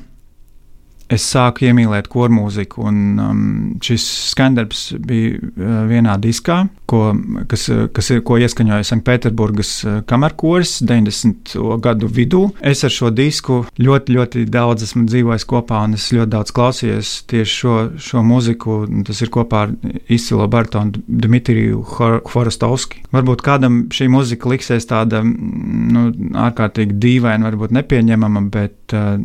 es 1.12 1.26
sāku 1.28 1.68
iemīlēt 1.70 2.10
kormūziku. 2.12 2.86
Un, 2.88 3.00
um, 3.22 3.42
šis 3.84 4.06
skandarbs 4.32 4.92
bija 5.04 5.38
uh, 5.38 5.82
vienā 5.90 6.16
diskā, 6.22 6.64
ko, 6.90 7.12
kas, 7.52 7.68
kas 7.96 8.12
ir, 8.14 8.22
ko 8.28 8.38
ieskaņoja 8.42 8.88
Sanktpēterburgas 8.88 9.74
uh, 9.86 9.98
kamerkoris 10.08 10.78
90. 10.88 11.56
gadu 11.84 12.10
vidū. 12.12 12.44
Es 12.62 12.86
ar 12.88 12.94
šo 12.94 13.12
disku 13.16 13.62
ļoti, 13.82 14.18
ļoti 14.18 14.46
daudz 14.52 14.88
esmu 14.88 15.06
dzīvojis 15.10 15.48
kopā, 15.50 15.84
un 15.88 15.98
es 16.00 16.10
ļoti 16.16 16.34
daudz 16.36 16.56
klausījos 16.56 17.14
tieši 17.32 17.58
šo, 17.58 17.78
šo 18.02 18.26
mūziku. 18.26 18.80
Tas 19.08 19.22
ir 19.24 19.34
kopā 19.34 19.66
ar 19.68 19.76
izcilo 20.12 20.48
Bartonu 20.52 21.04
Dmitriju 21.08 21.84
Horostovski. 22.32 23.06
Varbūt 23.14 23.44
kādam 23.46 23.84
šī 23.94 24.08
muzika 24.12 24.52
liksies 24.52 24.88
tāda 24.90 25.24
nu, 25.26 26.08
ārkārtīgi 26.48 26.98
dīvaina, 27.02 27.50
varbūt 27.50 27.76
nepieņemama, 27.76 28.48
bet 28.54 28.96
uh, 28.98 29.18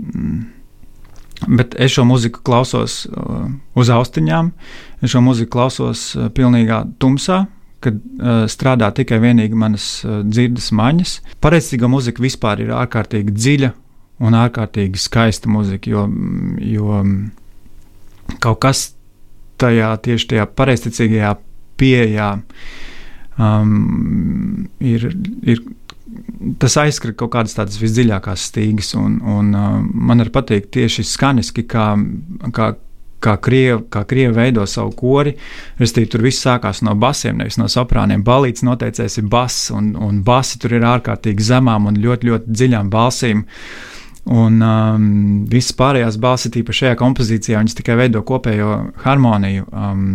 Bet 1.44 1.74
es 1.78 1.92
šo 1.92 2.06
mūziku 2.08 2.40
klausos 2.46 3.04
uh, 3.10 3.50
uz 3.76 3.90
austiņām, 3.92 4.50
es 5.04 5.12
šo 5.12 5.20
mūziku 5.24 5.52
klausos 5.58 6.08
uh, 6.16 6.30
pilnīgā 6.32 6.82
tumsā, 7.02 7.44
kad 7.84 7.98
uh, 7.98 8.46
strādā 8.50 8.88
tikai 8.96 9.20
manas 9.52 10.00
uh, 10.04 10.22
dzirdes 10.24 10.70
maņas. 10.72 11.18
Pareizsīga 11.44 11.90
muzika 11.92 12.24
vispār 12.24 12.64
ir 12.64 12.72
ārkārtīgi 12.74 13.36
dziļa 13.36 13.72
un 14.24 14.38
ārkārtīgi 14.38 15.00
skaista 15.00 15.50
muzika, 15.52 15.90
jo, 15.92 16.06
jo 16.64 17.02
kaut 18.40 18.62
kas 18.64 18.86
tajā 19.60 19.92
tieši 20.04 20.32
tajā 20.32 20.46
pareizticīgajā 20.56 21.34
pieejā 21.80 22.30
um, 23.38 24.66
ir, 24.80 25.10
ir 25.44 25.62
tas 26.62 26.76
aizskar 26.80 27.14
kaut 27.18 27.32
kādas 27.34 27.56
tādas 27.56 27.78
visdziļākās 27.80 28.48
stīgas, 28.50 28.94
un, 28.98 29.18
un 29.20 29.54
uh, 29.56 29.78
man 29.80 30.22
arī 30.22 30.32
patīk 30.34 30.68
tieši 30.74 31.04
skaniski, 31.06 31.66
kā, 31.70 31.88
kā, 32.56 32.72
kā 33.24 33.34
krievi, 33.42 33.80
kā 33.92 34.04
krievi 34.08 34.34
veido 34.36 34.66
savu 34.70 34.94
kori. 34.98 35.34
Restīvi, 35.80 36.10
tur 36.12 36.24
viss 36.26 36.44
sākās 36.44 36.82
no 36.86 36.94
basiem, 36.98 37.40
nevis 37.40 37.58
no 37.60 37.68
soprāniem. 37.72 38.24
Balīts 38.26 38.64
noteicējis 38.66 39.20
ir 39.22 39.28
bass, 39.32 39.70
un, 39.74 39.94
un 39.96 40.22
basi 40.26 40.60
tur 40.62 40.76
ir 40.76 40.86
ārkārtīgi 40.86 41.50
zemām 41.50 41.90
un 41.90 42.00
ļoti, 42.02 42.30
ļoti 42.30 42.56
dziļām 42.56 42.90
balsīm. 42.92 43.44
Un 44.26 44.58
um, 44.66 45.04
visas 45.46 45.76
pārējās 45.78 46.16
balsis, 46.18 46.50
tīpaši 46.56 46.82
šajā 46.82 46.96
kompozīcijā, 46.98 47.60
viņas 47.62 47.76
tikai 47.78 47.94
veido 48.00 48.24
kopējo 48.26 48.72
harmoniju. 49.04 49.68
Um, 49.70 50.08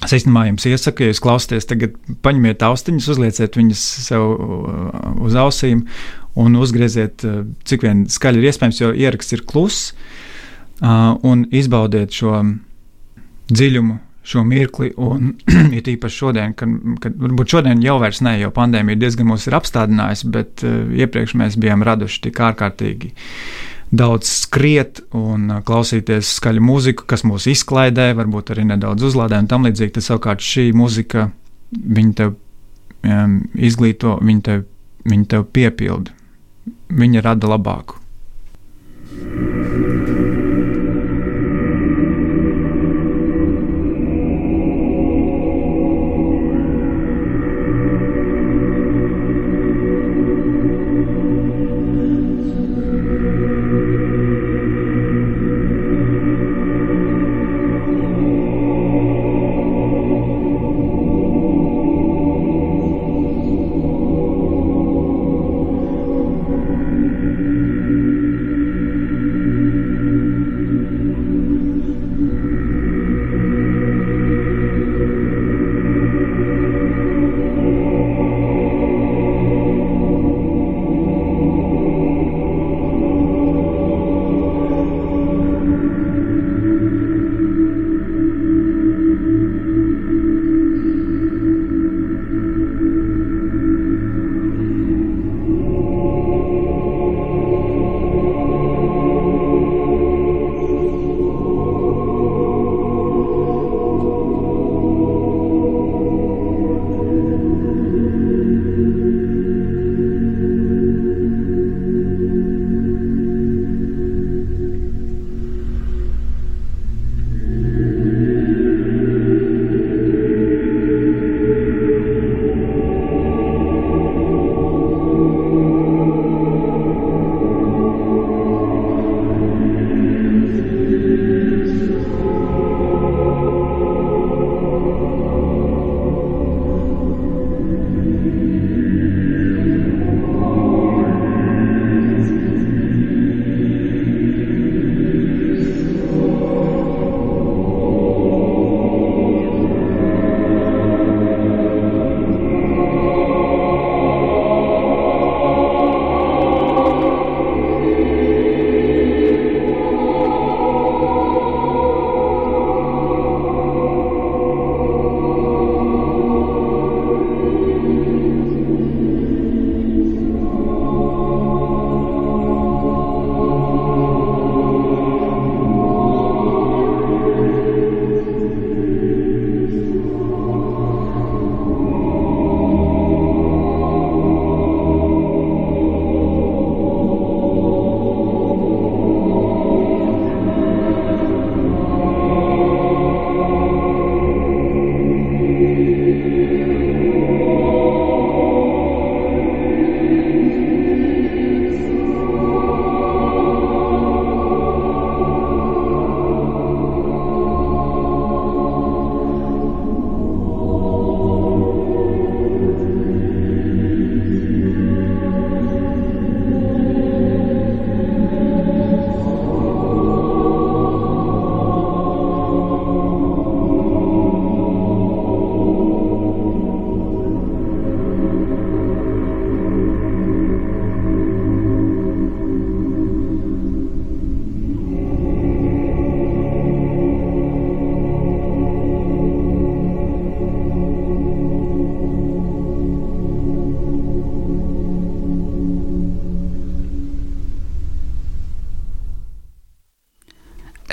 Es 0.00 0.14
īstenībā 0.16 0.46
jums 0.48 0.64
iesaku, 0.64 1.04
ja 1.04 1.12
jūs 1.12 1.20
klausāties, 1.20 1.66
tagad 1.68 1.96
paņemiet 2.24 2.62
austiņas, 2.64 3.08
uzlieciet 3.12 3.56
viņas 3.58 3.82
sev 4.06 4.24
uh, 4.32 4.92
uz 5.20 5.36
ausīm 5.36 5.84
un 6.40 6.56
uzgrieziet, 6.56 7.24
uh, 7.28 7.42
cik 7.68 7.84
vien 7.84 8.06
skaļi 8.08 8.40
ir 8.40 8.48
iespējams, 8.48 8.80
jo 8.80 8.92
ieraksts 8.96 9.36
ir 9.36 9.44
kluss, 9.48 9.90
uh, 10.80 11.18
un 11.20 11.44
izbaudiet 11.52 12.16
šo 12.16 12.38
dziļumu, 13.52 13.98
šo 14.30 14.44
mirkli. 14.48 14.94
Un 14.96 15.34
ir 15.76 15.92
īpaši 15.92 16.22
šodien, 16.22 16.56
kad, 16.56 16.72
kad 17.04 17.20
varbūt 17.20 17.58
šodien 17.58 17.84
jau 17.84 17.98
vairs 18.00 18.22
ne, 18.24 18.38
jo 18.40 18.48
pandēmija 18.56 19.02
diezgan 19.04 19.28
mūs 19.28 19.50
ir 19.50 19.58
apstādinājusi, 19.60 20.32
bet 20.32 20.64
iepriekš 20.64 21.36
mēs 21.36 21.60
bijām 21.60 21.84
raduši 21.84 22.24
tik 22.30 22.40
ārkārtīgi 22.48 23.12
daudz 23.90 24.30
skriet 24.46 25.02
un 25.16 25.48
uh, 25.50 25.60
klausīties 25.66 26.34
skaļu 26.38 26.62
mūziku, 26.64 27.06
kas 27.10 27.24
mūs 27.26 27.48
izklaidē, 27.50 28.10
varbūt 28.18 28.54
arī 28.54 28.66
nedaudz 28.70 29.10
uzlādē 29.10 29.40
un 29.42 29.50
tam 29.50 29.66
līdzīgi. 29.68 29.96
Tas 29.98 30.10
savukārt 30.10 30.44
šī 30.44 30.70
mūzika, 30.76 31.28
viņa 31.70 32.16
tev 32.22 32.34
um, 32.34 33.40
izglīto, 33.54 34.18
viņa 34.22 34.46
tev, 34.48 34.66
viņa 35.10 35.30
tev 35.34 35.48
piepilda, 35.54 36.14
viņa 37.02 37.24
rada 37.26 37.54
labāku. 37.54 37.99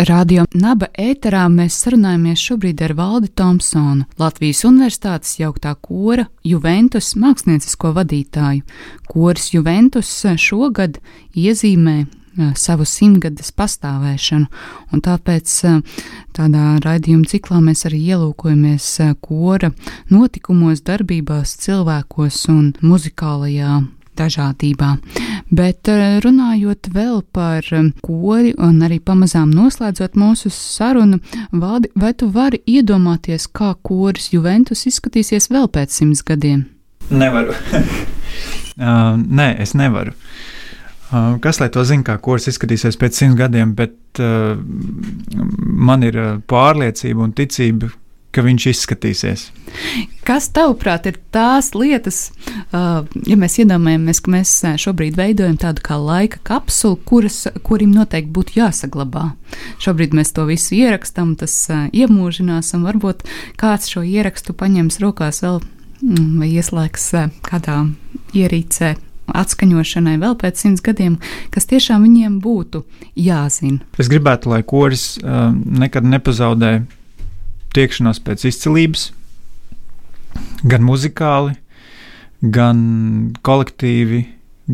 Radio 0.07 0.45
Naba 0.55 0.87
ēterā 0.95 1.41
mēs 1.51 1.81
sarunājamies 1.81 2.39
šobrīd 2.39 2.79
ar 2.85 2.93
Valdi 2.95 3.27
Thompsonu, 3.35 4.05
Latvijas 4.21 4.61
Universitātes 4.69 5.33
jauktā 5.35 5.73
kora 5.83 6.29
Juventus 6.47 7.09
māksliniecisko 7.19 7.91
vadītāju. 7.97 8.63
Koris 9.09 9.49
Juventus 9.51 10.11
šogad 10.39 11.01
iezīmē 11.35 11.97
eh, 12.05 12.53
savu 12.55 12.87
simtgades 12.87 13.51
pastāvēšanu, 13.57 14.47
un 14.95 15.03
tāpēc 15.03 15.57
eh, 15.67 15.99
tādā 16.37 16.77
raidījuma 16.85 17.27
ciklā 17.27 17.59
mēs 17.65 17.83
arī 17.89 17.99
ielūkojamies 18.13 18.89
eh, 19.03 19.13
kora 19.19 19.73
notikumos, 20.13 20.85
darbībās, 20.87 21.57
cilvēkos 21.67 22.45
un 22.53 22.71
muzikālajā 22.79 23.81
dažādībā. 24.17 24.93
Bet 25.49 25.87
eh, 25.91 26.17
runājot 26.23 26.89
vēl 26.93 27.21
par 27.33 27.67
eh, 27.71 27.89
kori 28.03 28.53
un 28.57 28.81
arī 28.83 28.99
pamazām 29.03 29.51
noslēdzot 29.55 30.17
mūsu 30.19 30.51
sarunu, 30.53 31.21
Valdi, 31.51 31.91
vai 31.95 32.13
tu 32.17 32.29
vari 32.33 32.59
iedomāties, 32.67 33.47
kā 33.47 33.73
koris 33.81 34.31
Juventus 34.33 34.85
izskatīsies 34.89 35.49
vēl 35.53 35.69
pēc 35.71 35.93
simts 36.01 36.23
gadiem? 36.27 36.65
Nevaru. 37.09 37.55
uh, 38.83 39.15
nē, 39.15 39.53
es 39.63 39.73
nevaru. 39.79 40.11
Uh, 41.07 41.37
kas 41.39 41.61
lai 41.61 41.69
to 41.71 41.85
zina, 41.87 42.03
kā 42.03 42.17
kurs 42.19 42.49
izskatīsies 42.51 42.99
pēc 42.99 43.21
simts 43.21 43.39
gadiem, 43.39 43.71
bet 43.77 44.19
uh, 44.19 44.59
man 45.87 46.03
ir 46.03 46.19
pārliecība 46.51 47.23
un 47.23 47.31
ticība, 47.37 47.93
ka 48.35 48.43
viņš 48.45 48.65
izskatīsies. 48.71 49.45
Kas 50.27 50.49
tavuprāt 50.53 51.07
ir 51.09 51.17
tās 51.33 51.71
lietas, 51.75 52.19
ja 52.71 53.37
mēs 53.39 53.57
iedomājamies, 53.63 54.21
ka 54.23 54.33
mēs 54.33 54.51
šobrīd 54.83 55.17
veidojam 55.19 55.57
tādu 55.59 55.83
kā 55.85 55.97
laika 56.01 56.41
kapsulu, 56.47 56.99
kuras, 57.07 57.45
kurim 57.67 57.95
noteikti 57.95 58.33
būtu 58.35 58.59
jāsaglabā? 58.59 59.31
Šobrīd 59.83 60.15
mēs 60.17 60.33
to 60.35 60.47
visu 60.49 60.75
ierakstām, 60.77 61.35
tas 61.39 61.55
iemūžinās, 61.71 62.73
un 62.77 62.85
varbūt 62.87 63.25
kāds 63.59 63.91
šo 63.91 64.05
ierakstu 64.07 64.55
paņems 64.57 65.01
rokās 65.03 65.43
vēl 65.45 65.61
mm, 65.63 66.31
vai 66.41 66.53
ieslēgs 66.53 67.11
kādā 67.47 67.83
ierīcē 68.37 68.95
atskaņošanai 69.27 70.15
vēl 70.21 70.35
pēc 70.39 70.61
simts 70.61 70.83
gadiem, 70.83 71.17
kas 71.51 71.67
tiešām 71.69 72.05
viņiem 72.07 72.37
būtu 72.43 72.83
jāzina. 73.19 73.83
Es 73.99 74.11
gribētu, 74.11 74.51
lai 74.53 74.61
koris 74.67 75.17
uh, 75.19 75.49
nekad 75.51 76.07
nepazaudē 76.07 76.77
tiekšanos 77.75 78.21
pēc 78.25 78.47
izcilības, 78.51 79.09
gan 80.67 80.85
muzikāli, 80.85 81.57
gan 82.41 82.79
kolektīvi, 83.45 84.23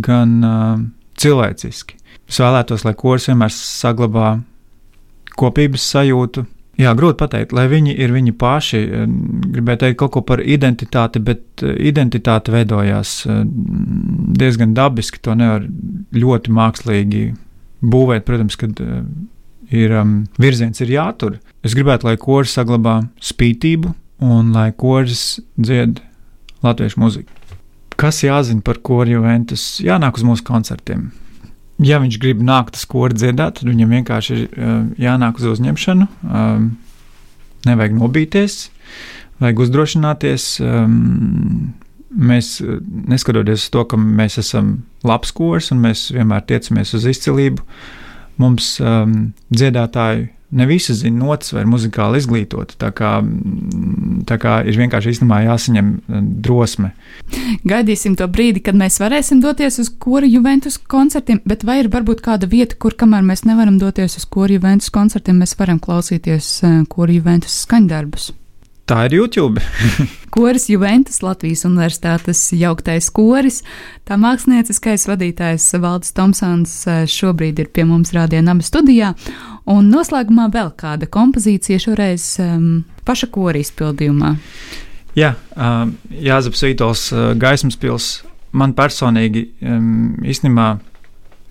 gan 0.03 0.39
uh, 0.43 0.79
cilvēciski. 1.19 1.99
Es 2.29 2.39
vēlētos, 2.41 2.83
lai 2.87 2.95
kurs 2.97 3.29
vienmēr 3.29 3.53
saglabā 3.53 4.33
kopības 5.37 5.85
sajūtu. 5.93 6.45
Jā, 6.81 6.95
grūti 6.97 7.19
pateikt, 7.19 7.51
lai 7.53 7.67
viņi 7.69 7.93
ir 8.01 8.13
viņi 8.15 8.33
paši. 8.41 8.79
Gribēju 9.53 9.81
teikt 9.83 9.99
kaut 10.01 10.15
ko 10.15 10.23
par 10.25 10.41
identitāti, 10.41 11.21
bet 11.21 11.61
identitāte 11.61 12.53
veidojās 12.53 13.19
diezgan 14.39 14.73
dabiski. 14.73 15.21
To 15.21 15.35
nevar 15.37 15.67
ļoti 16.17 16.55
mākslīgi 16.57 17.23
būvēt. 17.85 18.25
Protams, 18.25 18.57
kad 18.57 18.81
ir 19.73 19.93
um, 19.97 20.23
virziens 20.39 20.81
ir 20.83 20.93
jātur. 20.93 21.39
Es 21.65 21.75
gribētu, 21.77 22.07
lai 22.07 22.17
koris 22.21 22.53
saglabā 22.57 22.99
spītību 23.23 23.93
un 24.23 24.53
lai 24.55 24.69
koris 24.77 25.41
dzied 25.57 25.99
latviešu 26.63 27.01
muziku. 27.01 27.31
Kas 27.99 28.23
jāzina 28.23 28.63
par 28.65 28.79
kori 28.85 29.15
Juventus? 29.15 29.77
Jānāk 29.83 30.17
uz 30.19 30.25
mūsu 30.27 30.45
koncertiem. 30.47 31.11
Ja 31.83 31.99
viņš 32.01 32.19
grib 32.21 32.41
nākt 32.45 32.77
uz 32.77 32.85
kori 32.89 33.17
dziedāt, 33.17 33.59
tad 33.59 33.69
viņam 33.69 33.97
vienkārši 33.97 34.35
ir 34.35 34.43
uh, 34.45 34.75
jānāk 35.01 35.41
uz 35.41 35.49
uzņemšanu. 35.55 36.07
Um, 36.29 36.67
nevajag 37.67 37.95
nobīties, 37.97 38.67
vajag 39.41 39.63
uzdrošināties. 39.65 40.47
Um, 40.63 41.73
mēs, 42.13 42.59
neskatoties 43.09 43.65
uz 43.65 43.73
to, 43.73 43.85
ka 43.89 43.97
mēs 43.97 44.37
esam 44.41 44.75
labs 45.07 45.33
kurs 45.33 45.71
un 45.73 45.81
mēs 45.83 46.11
vienmēr 46.13 46.45
tiecamies 46.49 46.93
uz 46.97 47.07
izcilību, 47.09 47.65
uh, 47.65 48.02
mums 48.41 48.77
um, 48.81 49.33
dziedātāji 49.53 50.29
ne 50.53 50.65
visi 50.69 50.93
zina 50.93 51.25
notis 51.25 51.53
vai 51.53 51.63
ir 51.63 51.69
muzikāli 51.69 52.19
izglītoti. 52.21 52.77
Tā 52.81 52.91
kā, 52.93 53.15
mm, 53.23 54.23
tā 54.29 54.37
kā 54.41 54.59
ir 54.67 54.77
vienkārši 54.77 55.15
īstenībā 55.15 55.39
jāsaņem 55.47 55.89
um, 55.89 56.27
drosme. 56.45 56.91
Gaidīsim 57.69 58.17
to 58.19 58.27
brīdi, 58.29 58.61
kad 58.65 58.77
mēs 58.77 58.99
varēsim 59.01 59.41
doties 59.43 59.79
uz 59.81 59.89
kora 60.05 60.29
Juventus 60.29 60.77
koncertiem, 60.77 61.41
bet 61.49 61.65
vai 61.65 61.79
ir 61.81 61.89
varbūt 61.93 62.21
kāda 62.25 62.49
vieta, 62.49 62.77
kur 62.77 62.97
kamēr 62.99 63.25
mēs 63.25 63.45
nevaram 63.49 63.79
doties 63.81 64.19
uz 64.21 64.29
kora 64.29 64.53
Juventus 64.53 64.93
koncertiem, 64.93 65.41
mēs 65.41 65.57
varam 65.59 65.81
klausīties 65.81 66.53
uh, 66.61 66.79
kora 66.89 67.17
Juventus 67.17 67.63
skaņdarbus? 67.65 68.31
Tā 68.89 69.05
ir 69.07 69.15
YouTube. 69.15 69.61
koris 70.33 70.65
Juventus, 70.69 71.21
Latvijas 71.23 71.63
Universitātes 71.67 72.41
jauktais 72.57 73.07
koris. 73.13 73.61
Tā 74.07 74.17
mākslinieckais 74.19 75.05
vadītājs 75.07 75.67
Valdis 75.79 76.15
Tomsons 76.17 76.73
eh, 76.89 77.03
šobrīd 77.09 77.61
ir 77.61 77.69
pie 77.73 77.85
mums 77.87 78.11
Rādījuma 78.15 78.65
studijā. 78.65 79.13
Un 79.69 79.91
noslēgumā 79.93 80.49
vēl 80.51 80.73
kāda 80.79 81.07
kompozīcija, 81.07 81.79
šoreiz 81.85 82.25
um, 82.43 82.83
paša 83.07 83.29
kora 83.31 83.61
izpildījumā. 83.61 84.33
Jā, 85.15 85.35
um, 85.55 85.93
Jāzeps 86.11 86.65
Vītols, 86.65 87.05
uh, 87.13 87.29
Gaismas 87.39 87.77
pils. 87.79 88.09
Man 88.51 88.73
personīgi 88.75 89.45
um, 89.61 90.17
īstenībā 90.25 90.73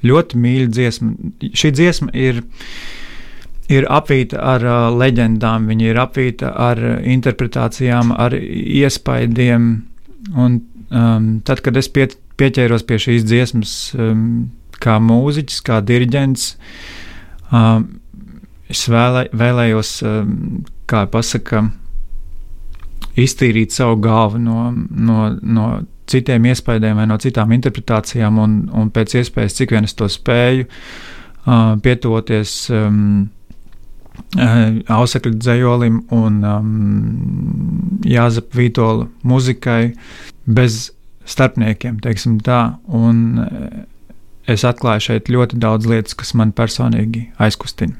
ļoti 0.05 0.43
mīļa 0.43 0.73
dziesma. 0.75 1.15
Šī 1.55 1.71
dziesma 1.79 2.13
ir 2.19 2.43
ir 3.73 3.87
apvīta 3.91 4.41
ar 4.55 4.65
uh, 4.67 4.81
leģendām, 4.95 5.69
viņa 5.71 5.89
ir 5.89 6.01
apvīta 6.03 6.53
ar 6.57 6.81
interpretācijām, 7.01 8.13
ar 8.15 8.37
iespaidiem. 8.37 9.71
Un, 10.39 10.59
um, 10.91 11.31
tad, 11.47 11.63
kad 11.65 11.77
es 11.81 11.89
pie, 11.93 12.09
pieķēros 12.41 12.87
pie 12.89 13.01
šīs 13.03 13.27
dziesmas, 13.29 13.75
um, 13.99 14.51
kā 14.83 14.99
mūziķis, 15.03 15.61
kā 15.67 15.81
diriģents, 15.87 16.49
um, 17.55 17.87
es 18.73 18.85
vēlē, 18.91 19.29
vēlējos, 19.37 19.95
um, 20.09 20.35
kā 20.91 21.05
pasaka, 21.11 21.67
iztīrīt 23.19 23.75
savu 23.75 23.99
galvu 24.01 24.41
no, 24.41 24.71
no, 24.73 25.27
no 25.43 25.67
citiem 26.09 26.47
iespaidiem 26.49 26.97
vai 26.97 27.07
no 27.09 27.19
citām 27.21 27.53
interpretācijām, 27.57 28.39
un, 28.41 28.57
un 28.73 28.89
pēc 28.93 29.19
iespējas, 29.21 29.59
cik 29.59 29.75
vien 29.77 29.89
es 29.89 29.97
to 29.99 30.09
spēju, 30.11 30.69
uh, 30.69 31.77
pietuvoties. 31.85 32.57
Um, 32.73 33.31
Ausekļa 34.37 35.33
dzējolim 35.37 36.03
un 36.17 36.39
um, 36.49 36.73
Jāzep 38.09 38.55
Vītola 38.57 39.09
muzikai 39.29 39.93
bez 40.47 40.91
starpniekiem, 41.29 42.01
teiksim 42.03 42.39
tā. 42.45 42.63
Un 42.87 43.43
uh, 43.43 43.83
es 44.51 44.65
atklāju 44.67 45.09
šeit 45.09 45.31
ļoti 45.33 45.61
daudz 45.63 45.89
lietas, 45.91 46.17
kas 46.19 46.35
man 46.39 46.55
personīgi 46.57 47.29
aizkustina. 47.43 47.95